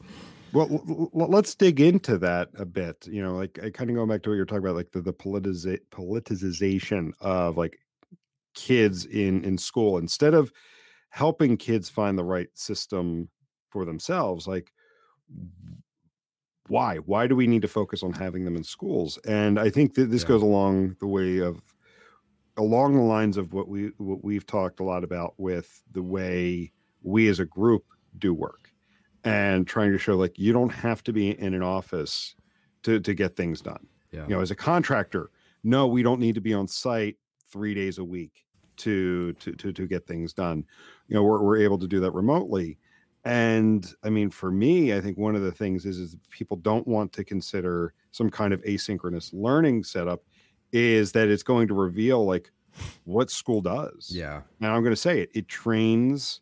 [0.54, 3.06] Well, let's dig into that a bit.
[3.08, 5.14] You know, like kind of going back to what you're talking about, like the the
[5.14, 7.78] politiza- politicization of like
[8.54, 10.52] kids in in school instead of
[11.10, 13.30] helping kids find the right system
[13.70, 14.48] for themselves.
[14.48, 14.72] Like,
[16.68, 16.98] why?
[16.98, 19.18] Why do we need to focus on having them in schools?
[19.26, 20.30] And I think that this Yeah.
[20.30, 21.62] goes along the way of
[22.58, 26.72] along the lines of what we what we've talked a lot about with the way
[27.04, 27.86] we as a group
[28.18, 28.72] do work
[29.28, 32.36] and trying to show like you don't have to be in an office
[32.84, 33.86] to to get things done.
[34.12, 34.24] Yeah.
[34.24, 35.32] You know, as a contractor,
[35.64, 37.18] no, we don't need to be on site
[37.52, 38.46] three days a week
[38.78, 40.66] to to to to get things done.
[41.08, 42.78] You know, we're we're able to do that remotely.
[43.26, 46.88] And I mean, for me, I think one of the things is is people don't
[46.88, 50.24] want to consider some kind of asynchronous learning setup
[50.72, 52.52] is that it's going to reveal like
[53.04, 54.10] what school does.
[54.14, 54.42] Yeah.
[54.62, 55.30] And I'm going to say it.
[55.34, 56.42] It trains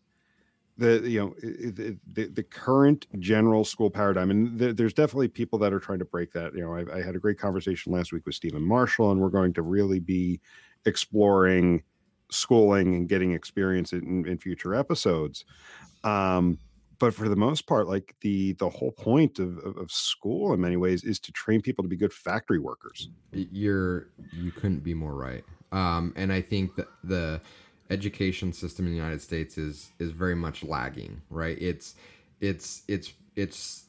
[0.78, 5.58] the you know the, the, the current general school paradigm, and th- there's definitely people
[5.60, 6.54] that are trying to break that.
[6.54, 9.30] You know, I, I had a great conversation last week with Stephen Marshall, and we're
[9.30, 10.42] going to really be
[10.86, 11.84] exploring
[12.32, 15.46] schooling and getting experience in, in future episodes.
[16.04, 16.60] Um,
[17.00, 20.62] but for the most part, like the the whole point of, of, of school in
[20.62, 23.10] many ways is to train people to be good factory workers.
[23.32, 27.42] you're you couldn't be more right um, and i think that the
[27.90, 31.58] education system in the united states is is very much lagging right?
[31.62, 31.96] It's
[32.42, 33.86] it's it's it's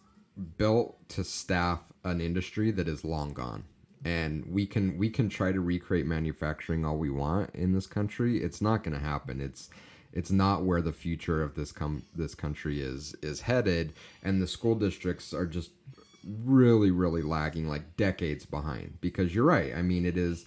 [0.58, 3.64] built to staff an industry that is long gone.
[4.04, 8.42] And we can we can try to recreate manufacturing all we want in this country.
[8.42, 9.40] It's not going to happen.
[9.40, 9.70] It's
[10.12, 13.94] it's not where the future of this com- this country is is headed.
[14.22, 15.70] And the school districts are just
[16.44, 18.98] really really lagging like decades behind.
[19.00, 19.74] Because you're right.
[19.74, 20.44] I mean it is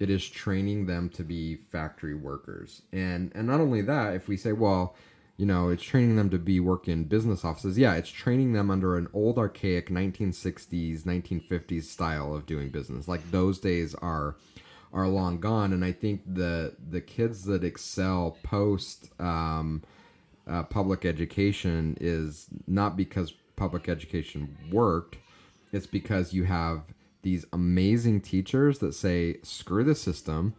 [0.00, 2.82] it is training them to be factory workers.
[2.92, 4.96] And and not only that if we say well
[5.36, 8.70] you know it's training them to be work in business offices yeah it's training them
[8.70, 13.06] under an old archaic 1960s 1950s style of doing business.
[13.06, 14.36] Like those days are
[14.92, 15.72] are long gone.
[15.72, 19.82] And i think the the kids that excel post um
[20.48, 25.16] uh, public education is not because public education worked.
[25.72, 26.82] It's because you have
[27.22, 30.54] these amazing teachers that say screw the system.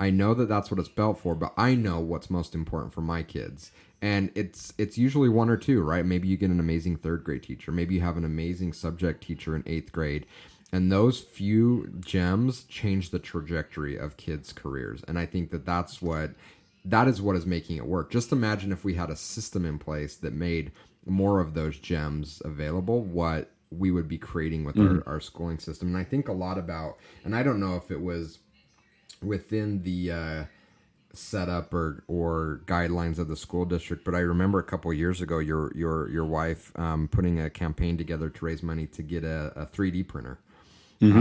[0.00, 3.00] I know that that's what it's built for but i know what's most important for
[3.00, 3.72] my kids.
[4.00, 6.06] And it's it's usually one or two right?
[6.06, 7.72] Maybe you get an amazing third grade teacher.
[7.72, 10.26] Maybe you have an amazing subject teacher in eighth grade.
[10.70, 15.02] And those few gems change the trajectory of kids careers.
[15.08, 16.30] And i think that that's what
[16.84, 18.10] that is what is making it work.
[18.10, 20.72] Just imagine if we had a system in place that made
[21.06, 25.88] more of those gems available, what we would be creating with our, our schooling system.
[25.88, 28.38] And I think a lot about, and I don't know if it was
[29.22, 30.44] within the uh,
[31.12, 35.38] setup or or guidelines of the school district, but I remember a couple years ago,
[35.38, 39.52] your your your wife um, putting a campaign together to raise money to get a,
[39.56, 40.38] a 3D printer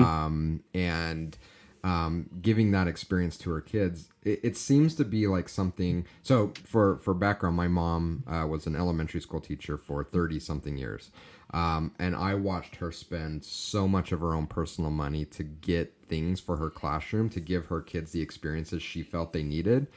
[0.05, 1.37] um, and
[1.83, 4.09] um, giving that experience to her kids.
[4.23, 6.05] It, it seems to be like something.
[6.23, 10.77] So for for background, my mom uh, was an elementary school teacher for thirty something
[10.77, 11.11] years,
[11.51, 15.93] um, and I watched her spend so much of her own personal money to get
[16.07, 19.87] things for her classroom to give her kids the experiences she felt they needed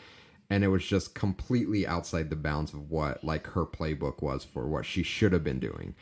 [0.51, 4.67] and it was just completely outside the bounds of what like her playbook was for
[4.67, 5.95] what she should have been doing.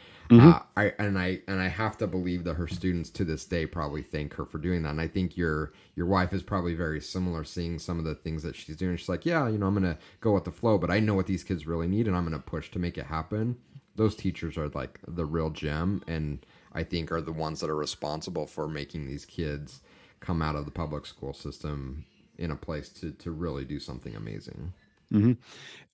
[0.42, 3.66] Uh, I and I and I have to believe that her students to this day
[3.66, 4.90] probably thank her for doing that.
[4.90, 8.42] And I think your your wife is probably very similar, seeing some of the things
[8.42, 8.96] that she's doing.
[8.96, 11.26] She's like, yeah, you know, I'm gonna go with the flow, but I know what
[11.26, 13.58] these kids really need, and I'm gonna push to make it happen.
[13.98, 17.76] Those teachers are like the real gem, and I think are the ones that are
[17.76, 19.80] responsible for making these kids
[20.20, 22.04] come out of the public school system
[22.36, 24.72] in a place to to really do something amazing.
[25.12, 25.32] Mm-hmm.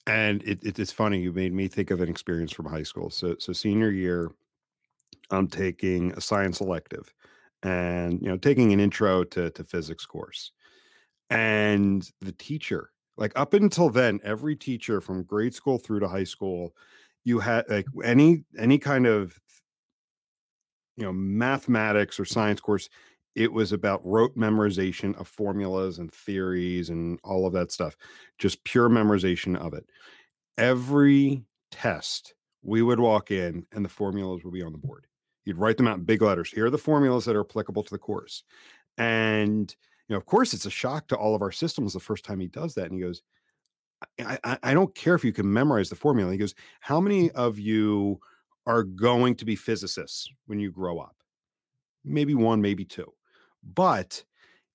[0.06, 1.20] And it, it, it's funny.
[1.20, 3.08] You made me think of an experience from high school.
[3.08, 4.30] So so senior year,
[5.30, 7.10] I'm taking a science elective,
[7.62, 10.52] and you know taking an intro to to physics course,
[11.30, 16.24] and the teacher like up until then every teacher from grade school through to high
[16.24, 16.74] school
[17.24, 19.38] you had like any any kind of
[20.96, 22.88] you know mathematics or science course
[23.34, 27.96] it was about rote memorization of formulas and theories and all of that stuff
[28.38, 29.84] just pure memorization of it.
[30.56, 35.06] Every test we would walk in and the formulas would be on the board.
[35.44, 36.50] You'd write them out in big letters.
[36.50, 38.44] Here are the formulas that are applicable to the course.
[38.96, 39.74] And
[40.08, 42.40] you know of course it's a shock to all of our systems the first time
[42.40, 43.22] he does that and he goes
[44.18, 47.58] I, I, don't care if you can memorize the formula he goes how many of
[47.58, 48.20] you
[48.66, 51.16] are going to be physicists when you grow up.
[52.04, 53.12] Maybe one, maybe two.
[53.74, 54.22] But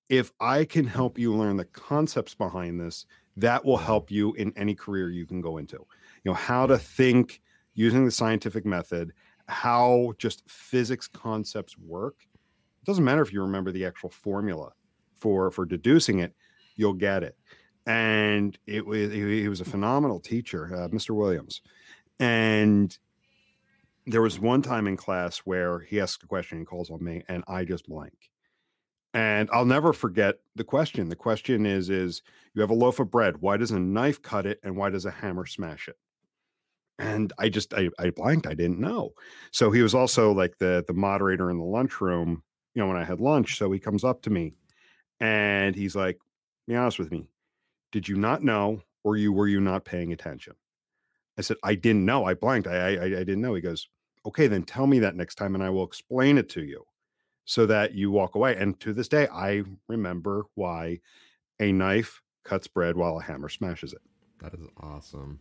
[0.10, 3.06] if I can help you learn the concepts behind this,
[3.38, 5.78] that will help you in any career you can go into.
[5.78, 7.42] You know, how to think
[7.74, 9.14] using the scientific method,
[9.48, 12.16] how just physics concepts work.
[12.82, 14.72] It doesn't matter if you remember the actual formula
[15.16, 16.34] for for deducing it,
[16.76, 17.38] you'll get it.
[17.90, 21.16] And it was he was a phenomenal teacher, uh, Mr.
[21.16, 21.64] Williams.
[22.20, 22.96] And
[24.06, 27.24] there was one time in class where he asks a question and calls on me
[27.28, 28.30] and i just blank.
[29.16, 31.10] And i'll never forget the question.
[31.10, 32.22] The question is is
[32.54, 33.38] you have a loaf of bread.
[33.42, 35.98] Why does a knife cut it and why does a hammer smash it?
[37.00, 38.46] And i just i, I blanked.
[38.46, 39.14] I didn't know.
[39.50, 42.44] So he was also like the the moderator in the lunchroom
[42.76, 43.58] you know when i had lunch.
[43.58, 44.54] So he comes up to me
[45.20, 46.20] and he's like
[46.68, 47.26] be honest with me
[47.92, 50.54] did you not know or you were you not paying attention
[51.40, 52.26] I said, I didn't know.
[52.26, 52.68] I blanked.
[52.68, 53.54] I, I, I didn't know.
[53.54, 53.88] He goes,
[54.26, 56.84] okay, then tell me that next time and I will explain it to you
[57.46, 58.58] so that you walk away.
[58.58, 61.00] And to this day, I remember why
[61.62, 64.02] a knife cuts bread while a hammer smashes it.
[64.42, 65.40] That is awesome.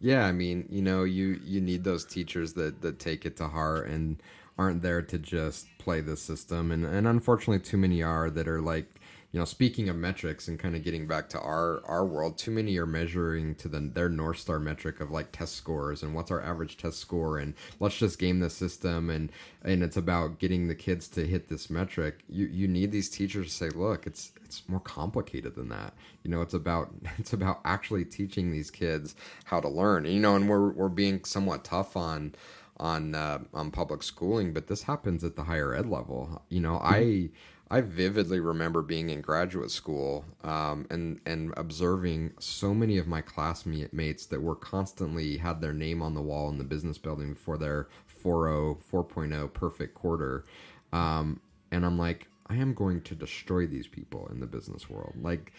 [0.00, 3.46] Yeah, I mean, you know, you you need those teachers that that take it to
[3.46, 4.20] heart and
[4.58, 8.60] aren't there to just play the system and and unfortunately too many are that are
[8.60, 9.00] like
[9.36, 12.50] you know, speaking of metrics and kind of getting back to our our world, too
[12.50, 16.30] many are measuring to the their north star metric of like test scores and what's
[16.30, 19.30] our average test score and let's just game the system and
[19.62, 22.20] and it's about getting the kids to hit this metric.
[22.30, 25.92] You you need these teachers to say, look, it's it's more complicated than that.
[26.22, 30.06] You know, it's about it's about actually teaching these kids how to learn.
[30.06, 32.34] You know, and we're we're being somewhat tough on
[32.78, 36.42] on uh, on public schooling, but this happens at the higher ed level.
[36.48, 37.30] You know, I
[37.70, 43.20] I vividly remember being in graduate school um, and and observing so many of my
[43.20, 47.58] classmates that were constantly had their name on the wall in the business building for
[47.58, 47.88] their
[48.24, 50.44] 4.0 4.0 perfect quarter,
[50.92, 55.14] um, and I'm like, I am going to destroy these people in the business world.
[55.20, 55.52] Like,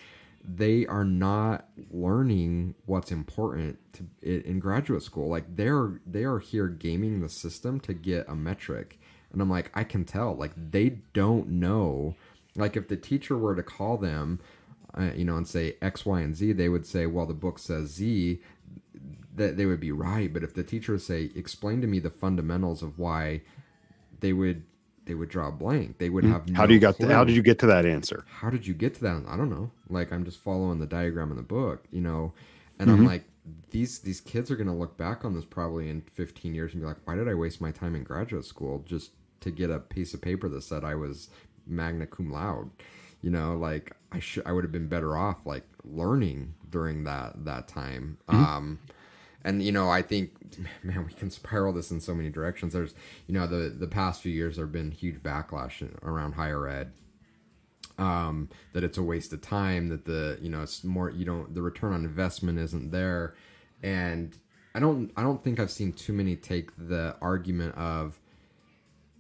[0.48, 5.28] they are not learning what's important to in graduate school.
[5.28, 8.98] Like, they're they are here gaming the system to get a metric
[9.32, 10.36] and I'm like, I can tell.
[10.36, 12.16] Like they don't know.
[12.56, 14.40] Like if the teacher were to call them,
[14.98, 17.60] uh, you know, and say X, Y, and Z, they would say, well, the book
[17.60, 18.42] says Z.
[19.36, 20.34] That they would be right.
[20.34, 23.42] But if the teacher would say, explain to me the fundamentals of why,
[24.22, 24.64] they would
[25.08, 25.98] they would draw blank.
[25.98, 26.34] They would hmm.
[26.34, 26.50] have.
[26.50, 26.98] How no do you got?
[26.98, 28.26] To, how did you get to that answer?
[28.30, 29.24] How did you get to that?
[29.28, 29.72] I don't know.
[29.90, 32.34] Like I'm just following the diagram in the book, you know,
[32.80, 33.00] and mm-hmm.
[33.00, 33.24] I'm like,
[33.72, 36.82] these these kids are going to look back on this probably in 15 years and
[36.82, 39.80] be like, why did I waste my time in graduate school just to get a
[39.80, 41.30] piece of paper that said I was
[41.66, 42.70] magna cum laude.
[43.22, 47.46] You know, like I should I would have been better off like learning during that
[47.46, 48.18] that time.
[48.28, 48.44] Mm-hmm.
[48.44, 48.80] Um
[49.44, 50.32] and you know, I think
[50.84, 52.74] man, we can spiral this in so many directions.
[52.74, 52.94] There's
[53.28, 56.94] you know, the the past few years there have been huge backlash around higher ed.
[58.00, 61.54] Um, that it's a waste of time, that the you know it's more you don't
[61.54, 63.36] the return on investment isn't there,
[63.82, 64.38] and
[64.76, 68.20] I don't I don't think I've seen too many take the argument of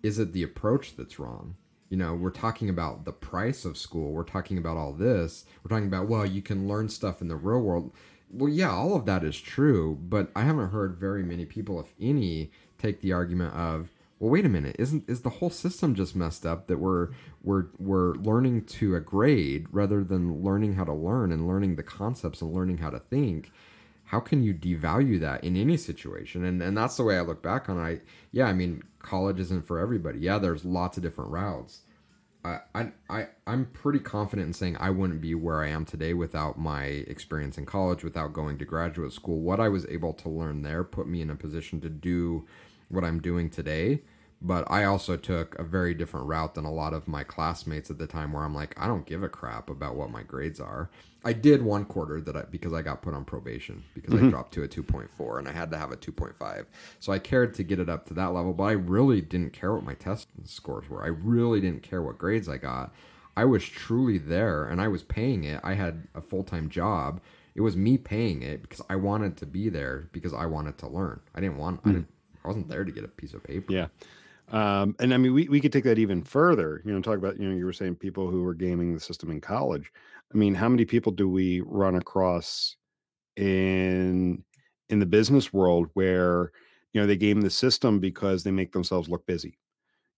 [0.03, 1.55] is it the approach that's wrong?
[1.89, 4.11] You know, we're talking about the price of school.
[4.11, 5.45] We're talking about all this.
[5.63, 7.93] We're talking about, well, you can learn stuff in the real world.
[8.31, 11.93] Well, yeah, all of that is true, but I haven't heard very many people, if
[11.99, 16.15] any, take the argument of, well, wait a minute, isn't is the whole system just
[16.15, 17.09] messed up that we're
[17.43, 21.83] we're we're learning to a grade rather than learning how to learn and learning the
[21.83, 23.51] concepts and learning how to think?
[24.07, 26.43] how can you devalue that in any situation?
[26.45, 27.81] And and that's the way I look back on it.
[27.81, 27.99] I
[28.31, 30.19] yeah, I mean, college isn't for everybody.
[30.19, 31.81] Yeah, there's lots of different routes.
[32.73, 36.57] I I, I'm pretty confident in saying I wouldn't be where I am today without
[36.59, 39.39] my experience in college, without going to graduate school.
[39.41, 42.45] What I was able to learn there put me in a position to do
[42.89, 44.01] what I'm doing today.
[44.39, 47.97] But I also took a very different route than a lot of my classmates at
[47.97, 50.89] the time where I'm like, I don't give a crap about what my grades are.
[51.25, 54.29] I did one quarter that I because I got put on probation because I mm-hmm.
[54.29, 56.65] dropped to a 2.4 and I had to have a 2.5.
[56.99, 59.73] So I cared to get it up to that level, but I really didn't care
[59.73, 61.03] what my test scores were.
[61.03, 62.93] I really didn't care what grades I got.
[63.35, 65.59] I was truly there and I was paying it.
[65.63, 67.21] I had a full-time job.
[67.55, 70.87] It was me paying it because I wanted to be there because I wanted to
[70.87, 71.19] learn.
[71.33, 71.95] I didn't want I hmm.
[71.95, 72.07] didn't
[72.45, 73.73] I wasn't there to get a piece of paper.
[73.73, 73.87] Yeah.
[74.49, 77.39] Um, and I mean, we, we could take that even further, you know, talk about,
[77.39, 79.91] you know, you were saying people who were gaming the system in college.
[80.33, 82.77] I mean, how many people do we run across
[83.35, 84.43] in,
[84.89, 86.51] in the business world where,
[86.93, 89.57] you know, they game the system because they make themselves look busy.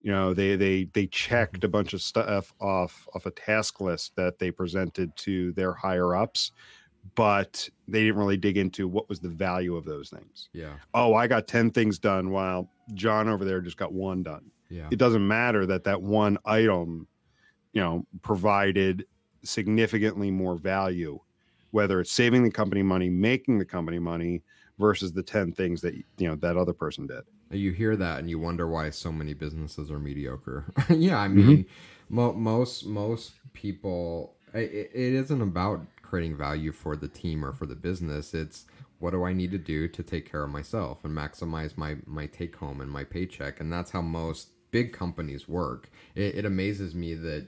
[0.02, 4.16] You know, they, they, they checked a bunch of stuff off, off a task list
[4.16, 6.52] that they presented to their higher ups
[7.16, 10.50] but they didn't really dig into what was the value of those things.
[10.54, 10.74] Yeah.
[10.94, 14.52] Oh, I got 10 things done while John over there just got one done.
[14.70, 14.88] Yeah.
[14.92, 17.08] It doesn't matter that that one item,
[17.74, 19.06] you know, provided
[19.44, 21.20] significantly more value,
[21.72, 24.42] whether it's saving the company money, making the company money
[24.78, 27.24] versus the 10 things that, you know, that other person did.
[27.52, 30.66] You hear that and you wonder why so many businesses are mediocre.
[30.90, 31.48] yeah, I mm-hmm.
[31.48, 31.66] mean,
[32.10, 37.66] mo- most most people it, it isn't about creating value for the team or for
[37.66, 38.34] the business.
[38.34, 38.66] It's
[39.00, 42.26] what do I need to do to take care of myself and maximize my my
[42.26, 45.90] take home and my paycheck, and that's how most big companies work.
[46.16, 47.48] It, it amazes me that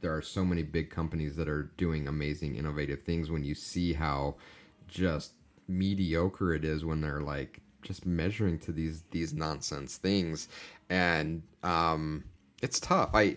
[0.00, 3.30] there are so many big companies that are doing amazing, innovative things.
[3.30, 4.36] When you see how
[4.86, 5.32] just
[5.66, 10.48] mediocre it is when they're like just measuring to these these nonsense things,
[10.88, 12.24] and um,
[12.62, 13.10] it's tough.
[13.14, 13.36] I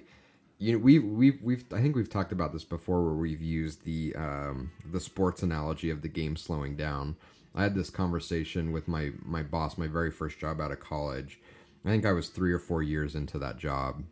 [0.62, 3.84] you know we we we've I think we've talked about this before where we've used
[3.84, 7.18] the um, the sports analogy of the game slowing down.
[7.56, 11.40] I had this conversation with my my boss, my very first job out of college.
[11.84, 14.04] I think I was three or four years into that job,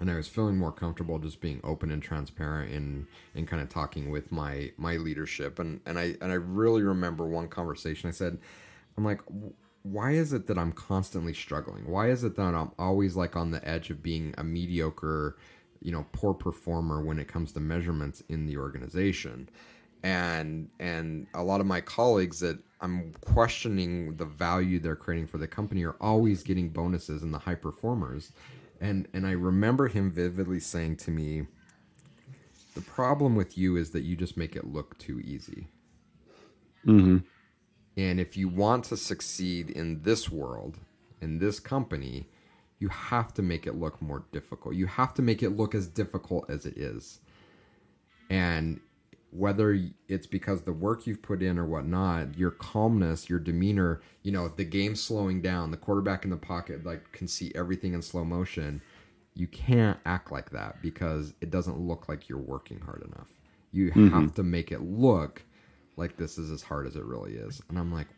[0.00, 3.06] and I was feeling more comfortable just being open and transparent and
[3.36, 5.60] and kind of talking with my my leadership.
[5.60, 8.08] And and I and I really remember one conversation.
[8.08, 8.36] I said,
[8.98, 9.20] I'm like,
[9.82, 11.90] why is it that I'm constantly struggling?
[11.90, 15.36] Why is it that I'm always like on the edge of being a mediocre,
[15.80, 19.48] you know, poor performer when it comes to measurements in the organization?
[20.04, 25.38] And and a lot of my colleagues that I'm questioning the value they're creating for
[25.38, 28.32] the company are always getting bonuses and the high performers.
[28.80, 31.46] And and I remember him vividly saying to me,
[32.74, 35.68] the problem with you is that you just make it look too easy.
[36.86, 37.18] Mm-hmm.
[37.96, 40.78] And if you want to succeed in this world,
[41.20, 42.26] in this company,
[42.78, 44.74] you have to make it look more difficult.
[44.74, 47.20] You have to make it look as difficult as it is.
[48.30, 48.80] And
[49.30, 49.78] whether
[50.08, 54.48] it's because the work you've put in or whatnot, your calmness, your demeanor, you know,
[54.48, 58.24] the game slowing down, the quarterback in the pocket like can see everything in slow
[58.24, 58.82] motion.
[59.34, 63.28] You can't act like that because it doesn't look like you're working hard enough.
[63.70, 64.08] You mm-hmm.
[64.08, 65.42] have to make it look
[65.96, 67.60] like this is as hard as it really is.
[67.68, 68.08] And I'm like,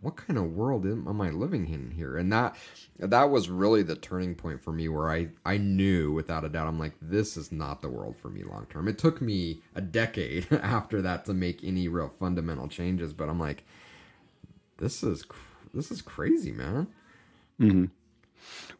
[0.00, 2.16] what kind of world am, I living in here?
[2.16, 2.56] And that
[2.98, 6.66] that was really the turning point for me where I I knew without a doubt
[6.66, 8.88] I'm like this is not the world for me long term.
[8.88, 13.38] It took me a decade after that to make any real fundamental changes, but I'm
[13.38, 13.64] like
[14.78, 15.24] this is
[15.72, 16.88] this is crazy, man.
[17.60, 17.84] Mm-hmm.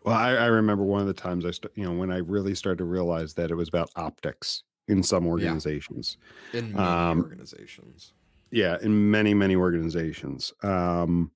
[0.04, 2.54] Well, I, I remember one of the times I, st- you know, when I really
[2.56, 6.16] started to realize that it was about optics in some organizations.
[6.52, 8.12] In many Um, organizations.
[8.52, 10.52] Yeah, in many many organizations.
[10.62, 11.32] Um,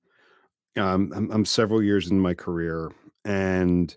[0.77, 2.91] um, I'm, I'm several years in my career,
[3.25, 3.95] and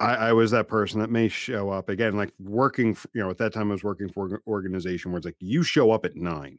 [0.00, 2.92] I, I was that person that may show up again, like working.
[2.92, 5.36] f you know, at that time I was working for an organization where it's like
[5.40, 6.58] you show up at nine,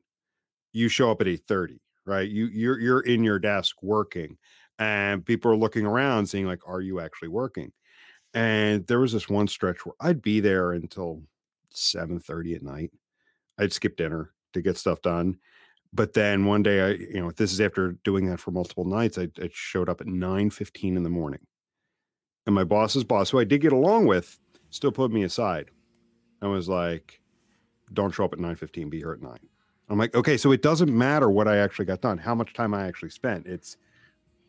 [0.74, 2.30] you show up at eight thirty, right?
[2.30, 4.38] You you're you're in your desk working,
[4.80, 7.74] and people are looking around, saying like, "Are you actually working?"
[8.34, 11.24] And there was this one stretch where I'd be there until
[11.72, 12.92] seven thirty at night.
[13.60, 15.38] I'd skip dinner to get stuff done.
[15.94, 19.18] But then one day, I you know, this is after doing that for multiple nights.
[19.18, 21.42] I, I showed up at nine fifteen in the morning,
[22.46, 24.40] and my boss's boss, who I did get along with,
[24.70, 25.70] still put me aside.
[26.42, 27.22] and was like,
[27.94, 28.90] "Don't show up at nine fifteen.
[28.90, 29.38] Be here at 9.
[29.90, 32.74] I'm like, "Okay, so it doesn't matter what I actually got done, how much time
[32.74, 33.46] I actually spent.
[33.46, 33.78] It's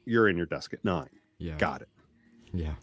[0.06, 1.10] you're in your desk at nine.
[1.38, 1.56] Yeah.
[1.56, 1.88] Got it.
[2.52, 2.74] Yeah.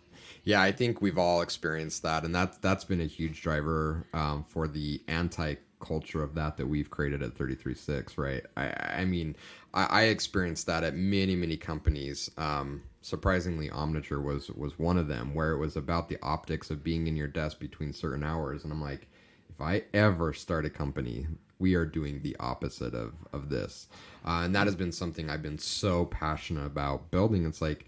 [0.43, 4.43] Yeah, I think we've all experienced that, and that's that's been a huge driver um,
[4.47, 8.45] for the anti culture of that that we've created at 33 Sticks, right?
[8.55, 9.35] I, I mean,
[9.73, 12.29] I, I experienced that at many, many companies.
[12.37, 16.83] Um, surprisingly, Omniture was was one of them, where it was about the optics of
[16.83, 19.07] being in your desk between certain hours, and I'm like,
[19.49, 21.27] if I ever start a company,
[21.59, 23.87] we are doing the opposite of of this,
[24.25, 27.45] uh, and that has been something I've been so passionate about building.
[27.45, 27.85] It's like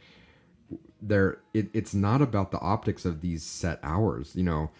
[1.01, 4.35] they're it, it's not about the optics of these set hours.
[4.35, 4.71] You know,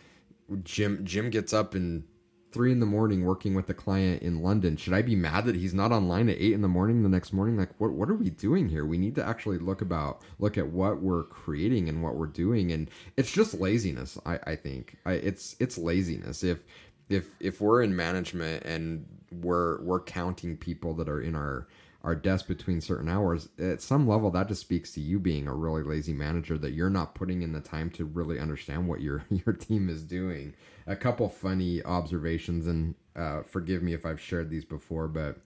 [0.64, 2.06] Jim Jim gets up in
[2.54, 4.78] three in the morning working with a client in London.
[4.78, 7.34] Should I be mad that he's not online at eight in the morning the next
[7.34, 7.58] morning?
[7.58, 8.86] Like, what what are we doing here?
[8.86, 12.72] We need to actually look about look at what we're creating and what we're doing,
[12.72, 14.18] and it's just laziness.
[14.26, 16.44] I I think I, it's it's laziness.
[16.44, 16.64] If
[17.10, 21.68] if if we're in management and we're we're counting people that are in our
[22.04, 25.54] our desk between certain hours at some level that just speaks to you being a
[25.54, 29.24] really lazy manager that you're not putting in the time to really understand what your
[29.30, 30.54] your team is doing.
[30.86, 35.38] A couple funny observations and uh, forgive me if i've shared these before but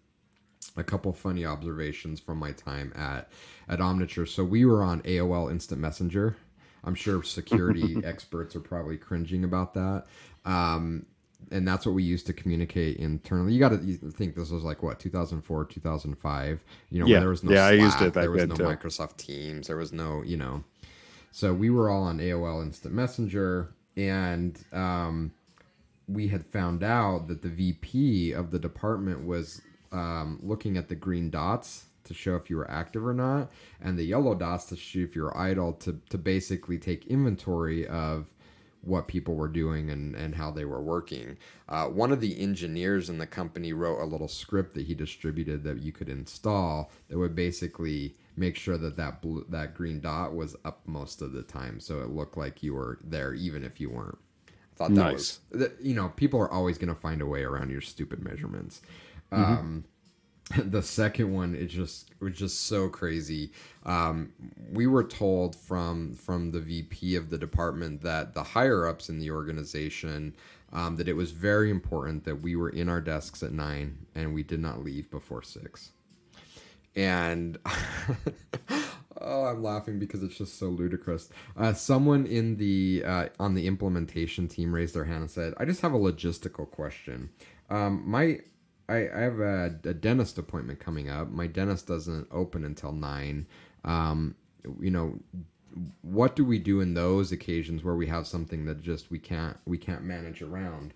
[0.78, 3.30] a couple funny observations from my time at
[3.68, 4.28] at omniture.
[4.28, 6.38] So we were on aol instant messenger.
[6.84, 10.06] I'm sure security experts are probably cringing about that.
[10.46, 11.06] Um,
[11.52, 13.54] and that's what we used to communicate internally.
[13.54, 13.78] You got to
[14.12, 16.64] think this was like what 2004, 2005.
[16.90, 17.20] You know, Yeah.
[17.20, 18.64] there was no Yeah, I Slack, used it there was no too.
[18.64, 20.64] Microsoft Teams, there was no, you know.
[21.32, 25.32] So we were all on AOL Instant Messenger, and um,
[26.08, 29.62] we had found out that the VP of the department was
[29.92, 33.98] um, looking at the green dots to show if you were active or not, and
[33.98, 38.28] the yellow dots to show if you were idle to to basically take inventory of
[38.88, 41.38] what people were doing and, and how they were working.
[41.70, 45.64] Uh, one of the engineers in the company wrote a little script that he distributed
[45.64, 50.34] that you could install that would basically make sure that that blue, that green dot
[50.34, 53.80] was up most of the time, so it looked like you were there even if
[53.82, 54.18] you weren't.
[54.48, 55.40] I thought that Nice.
[55.52, 58.24] was that- you know people are always going to find a way around your stupid
[58.24, 58.82] measurements.
[59.32, 59.84] Um,
[60.58, 63.52] the second one it just was just so crazy.
[63.86, 64.32] Um,
[64.72, 69.20] we were told from from the vp of the department that the higher ups in
[69.20, 70.34] the organization
[70.72, 74.34] um, that it was very important that we were in our desks at nine and
[74.34, 75.92] we did not leave before six.
[76.96, 77.58] And
[79.22, 81.30] oh i'm laughing because it's just so ludicrous.
[81.58, 85.66] Uh, someone in the uh, on the implementation team raised their hand and said i
[85.66, 87.32] just have a logistical question.
[87.70, 88.40] Um, my
[88.90, 91.30] I, I have a, a dentist appointment coming up.
[91.30, 93.48] My dentist doesn't open until nine.
[93.84, 94.36] Um,
[94.80, 95.20] you know
[96.02, 99.58] what do we do in those occasions where we have something that just we can't
[99.66, 100.94] we can't manage around?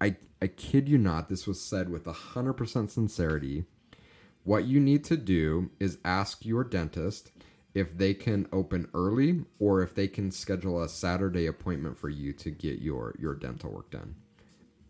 [0.00, 3.64] I i kid you not this was said with 100% sincerity.
[4.44, 7.30] What you need to do is ask your dentist
[7.74, 12.32] if they can open early or if they can schedule a Saturday appointment for you
[12.32, 14.16] to get your your dental work done.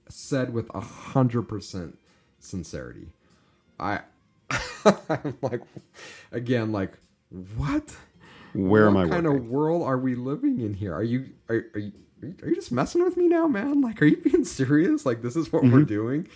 [0.09, 1.99] Said with a hundred percent
[2.39, 3.09] sincerity.
[3.79, 4.01] I
[5.09, 5.63] I'm like
[6.33, 6.93] again like
[7.57, 7.97] what?
[8.55, 9.43] Where what am I What kind working?
[9.43, 10.95] of world are we living in here?
[10.95, 11.93] Are you are, are you
[12.43, 13.81] are you just messing with me now, man?
[13.81, 15.07] Like, are you being serious?
[15.07, 15.85] Like, this is what we're mm-hmm.
[15.85, 16.29] doing?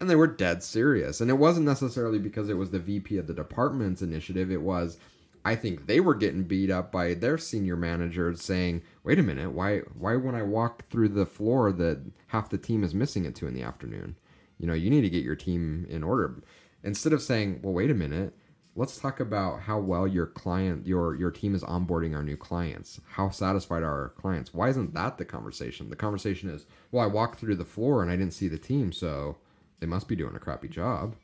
[0.00, 1.20] And they were dead serious.
[1.20, 4.50] And it wasn't necessarily because it was the VP of the department's initiative.
[4.50, 4.98] It was,
[5.44, 9.52] I think they were getting beat up by their senior managers saying, "Wait a minute,
[9.52, 13.34] why why when I walk through the floor that half the team is missing at
[13.34, 14.16] two in the afternoon?
[14.58, 16.42] You know, you need to get your team in order."
[16.82, 18.34] Instead of saying, "Well, wait a minute."
[18.78, 23.00] let's talk about how well your client your your team is onboarding our new clients
[23.12, 27.06] how satisfied are our clients why isn't that the conversation the conversation is well i
[27.06, 29.38] walked through the floor and i didn't see the team so
[29.80, 31.16] they must be doing a crappy job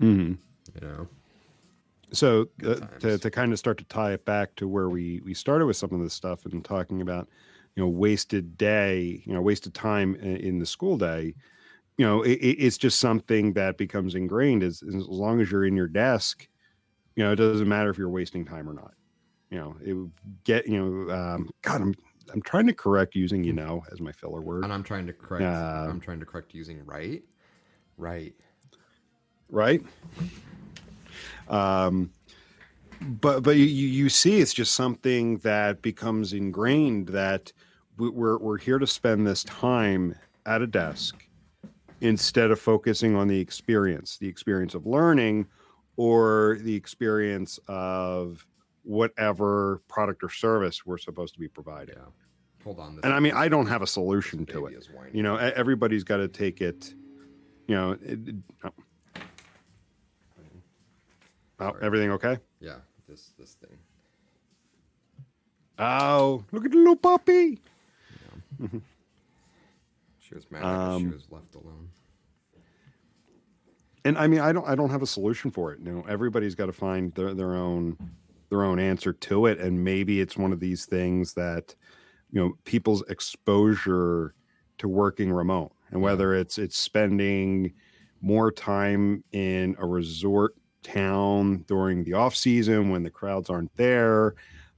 [0.00, 0.38] Mhm.
[0.74, 1.06] you know
[2.12, 5.34] So uh, to, to kind of start to tie it back to where we we
[5.34, 7.28] started with some of this stuff and talking about
[7.76, 11.34] you know wasted day you know wasted time in, in the school day
[11.98, 15.64] you know it, it- it's just something that becomes ingrained as, as long as you're
[15.64, 16.48] in your desk
[17.14, 18.94] you know it doesn't matter if you're wasting time or not.
[19.50, 20.12] You know it would
[20.44, 21.94] get you know um, god i'm
[22.32, 24.64] i'm trying to correct using you know as my filler word.
[24.64, 27.22] And i'm trying to correct Uh, i'm trying to correct using right.
[27.96, 28.34] Right.
[29.48, 29.82] Right?
[31.50, 32.12] Um,
[33.00, 37.52] but but you you see, it's just something that becomes ingrained that
[37.96, 40.14] we- we're we're here to spend this time
[40.46, 41.26] at a desk
[42.00, 45.46] instead of focusing on the experience, the experience of learning,
[45.96, 48.46] or the experience of
[48.84, 51.94] whatever product or service we're supposed to be providing.
[51.96, 52.04] yeah
[52.64, 54.86] hold on this And I mean, I don't have a solution to it.
[55.12, 56.94] You know, everybody's got to take it.
[57.68, 58.34] You know, it, it-
[61.60, 61.70] oh.
[61.70, 61.82] Sorry.
[61.82, 62.38] everything okay?
[62.60, 62.76] yeah
[63.08, 63.76] this this thing
[65.82, 67.58] Oh, look at the little puppy.
[70.18, 71.88] she was mad because she Um, was left alone
[74.04, 75.80] And I mean, I don't, I don't have a solution for it.
[75.80, 77.96] You know, everybody's got to find their, their own,
[78.50, 79.58] their own answer to it.
[79.58, 81.74] And maybe it's one of these things that,
[82.30, 84.34] you know, people's exposure
[84.78, 87.72] to working remote, and whether it's it's spending
[88.22, 94.34] more time in a resort town during the off season when the crowds aren't there,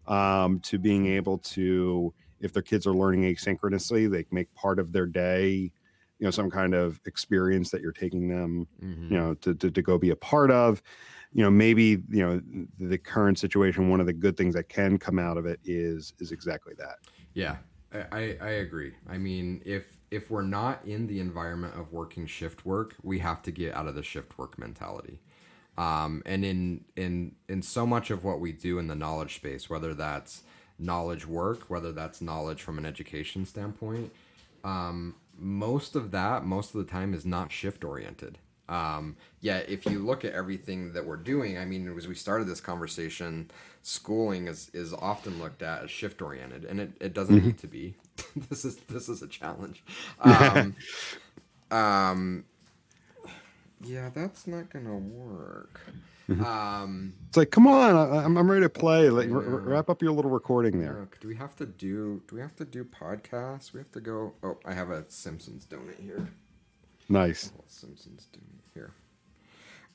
[0.06, 4.92] um, to being able to, if their kids are learning asynchronously, they make part of
[4.92, 5.72] their day,
[6.18, 9.08] you know, some kind of experience that you're taking them, Mhm.
[9.08, 10.82] you know, to, to, to go be a part of.
[11.32, 12.42] You know, maybe, you know,
[12.78, 16.12] the current situation, one of the good things that can come out of it is
[16.18, 16.96] is exactly that.
[17.34, 17.58] Yeah,
[17.92, 18.94] I I agree.
[19.06, 23.42] I mean, if if we're not in the environment of working shift work, we have
[23.42, 25.20] to get out of the shift work mentality.
[25.78, 29.70] Um, and in in in so much of what we do in the knowledge space,
[29.70, 30.42] whether that's
[30.78, 34.12] knowledge work, whether that's knowledge from an education standpoint,
[34.64, 38.38] um, most of that, most of the time, is not shift oriented.
[38.68, 42.46] Um, yeah, if you look at everything that we're doing, I mean, as we started
[42.46, 43.50] this conversation,
[43.82, 47.66] schooling is, is often looked at as shift oriented, and it, it doesn't need to
[47.66, 47.94] be.
[48.48, 49.84] this is this is a challenge.
[50.20, 50.76] Um,
[51.70, 52.44] um,
[53.84, 55.80] yeah, that's not gonna work.
[56.46, 59.10] Um, It's like, come on, I, I'm, I'm ready to play.
[59.10, 59.34] Like, Yeah.
[59.34, 61.00] r- wrap up your little recording there.
[61.00, 63.72] Look, do we have to do do we have to do podcasts?
[63.74, 64.32] We have to go.
[64.42, 66.28] Oh, I have a Simpsons donut here.
[67.08, 67.50] Nice.
[67.66, 68.92] Simpsons donut here.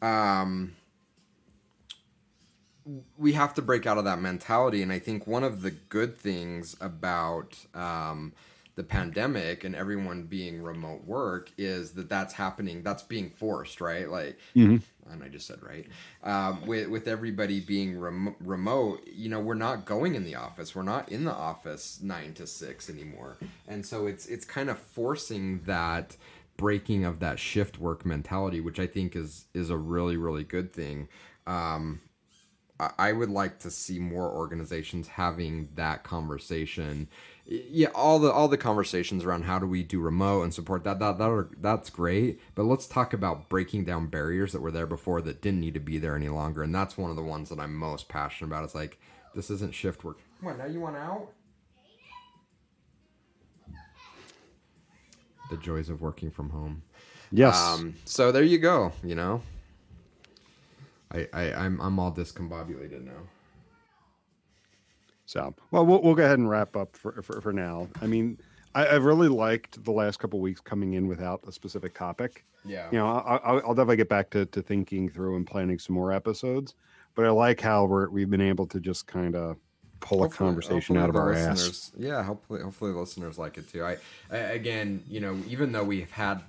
[0.07, 0.75] Um,
[3.17, 6.17] we have to break out of that mentality, and I think one of the good
[6.17, 8.33] things about um,
[8.77, 12.83] the pandemic and everyone being remote work is that that's happening.
[12.83, 14.07] That's being forced, right?
[14.09, 14.81] Like, Mhm.
[15.09, 15.87] and I just said right.
[16.23, 20.75] Um, with with everybody being rem- remote, you know, we're not going in the office.
[20.75, 24.77] We're not in the office nine to six anymore, and so it's it's kind of
[24.77, 26.15] forcing that
[26.55, 30.71] breaking of that shift work mentality, which I think is is a really really good
[30.71, 31.07] thing.
[31.47, 32.01] Um,
[32.79, 37.07] I- would like to see more organizations having that conversation.
[37.45, 40.99] Yeah, all the all the conversations around how do we do remote and support that
[40.99, 42.41] that that are, that's great.
[42.55, 45.79] But let's talk about breaking down barriers that were there before that didn't need to
[45.79, 46.61] be there any longer.
[46.61, 48.65] And that's one of the ones that I'm most passionate about.
[48.65, 48.99] It's like
[49.33, 50.19] this isn't shift work.
[50.41, 50.65] What now?
[50.65, 51.29] You want out?
[55.49, 56.83] The joys of working from home.
[57.31, 57.57] Yes.
[57.57, 58.91] Um, so there you go.
[59.03, 59.41] You know,
[61.11, 63.23] I, I I'm I'm all discombobulated now.
[65.25, 67.89] So, well, we'll, we'll go ahead and wrap up for, for, for now.
[68.01, 68.39] I mean,
[68.73, 72.45] I, I've really liked the last couple weeks coming in without a specific topic.
[72.63, 72.87] Yeah.
[72.91, 75.95] You know, I, I, I'll definitely get back to, to thinking through and planning some
[75.95, 76.75] more episodes.
[77.13, 79.57] But I like how we're, we've been able to just kind of
[79.99, 81.91] pull a conversation out of our ass.
[81.97, 83.83] Yeah, hopefully, hopefully listeners like it too.
[83.83, 83.97] I,
[84.31, 86.41] I again, you know, even though we've had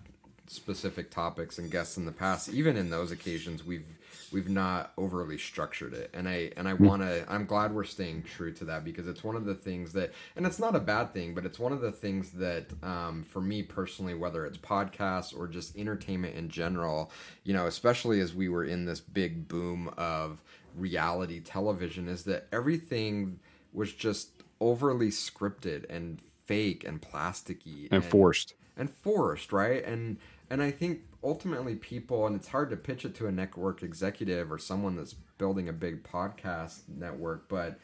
[0.48, 3.86] specific topics and guests in the past, even in those occasions, we've
[4.30, 6.88] we've not overly structured it, and I and I Hmm.
[6.88, 7.24] want to.
[7.28, 10.46] I'm glad we're staying true to that because it's one of the things that, and
[10.46, 13.62] it's not a bad thing, but it's one of the things that, um, for me
[13.62, 17.10] personally, whether it's podcasts or just entertainment in general,
[17.44, 20.42] you know, especially as we were in this big boom of
[20.76, 23.38] reality television, is that everything
[23.72, 24.30] was just
[24.60, 28.54] overly scripted and fake and plasticky And forced.
[28.76, 29.84] and forced, right?
[29.84, 30.18] And
[30.50, 34.50] and I think ultimately people, and it's hard to pitch it to a network executive
[34.50, 37.78] or someone that's building a big podcast network, but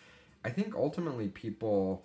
[0.44, 2.04] I think ultimately people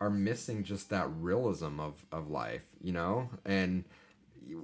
[0.00, 3.84] are missing just that realism of of life, you know, and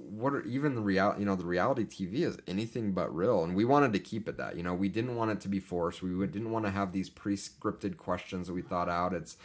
[0.09, 3.55] what are even the real you know the reality tv is anything but real and
[3.55, 4.73] we wanted to keep it that you know?
[4.73, 6.01] We didn't want it to be forced.
[6.01, 9.13] We didn't want to have these pre-scripted questions that we thought out.
[9.13, 9.37] It's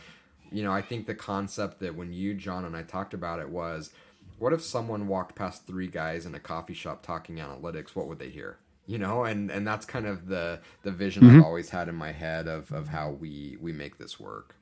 [0.53, 3.49] you know i think the concept that when you john and i talked about it
[3.49, 3.91] was
[4.39, 8.19] what if someone walked past three guys in a coffee shop talking analytics what would
[8.19, 11.89] they hear you know and and that's kind of the the vision i've always had
[11.89, 14.55] in my head of of how we we make this work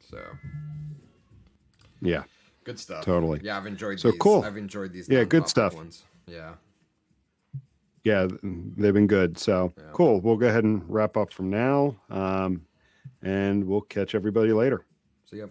[0.00, 0.18] so
[2.00, 2.24] Yeah.
[2.64, 3.40] good stuff Totally.
[3.42, 4.44] yeah i've enjoyed So these cool.
[4.44, 5.74] i've enjoyed these Yeah, good stuff.
[5.74, 6.04] ones.
[6.26, 6.54] yeah
[8.04, 8.28] Yeah.
[8.42, 9.38] They've been good.
[9.38, 9.84] So Yeah.
[9.92, 10.20] cool.
[10.20, 11.96] We'll go ahead and wrap up from now.
[12.10, 12.66] Um,
[13.22, 14.84] and we'll catch everybody later.
[15.24, 15.50] See yep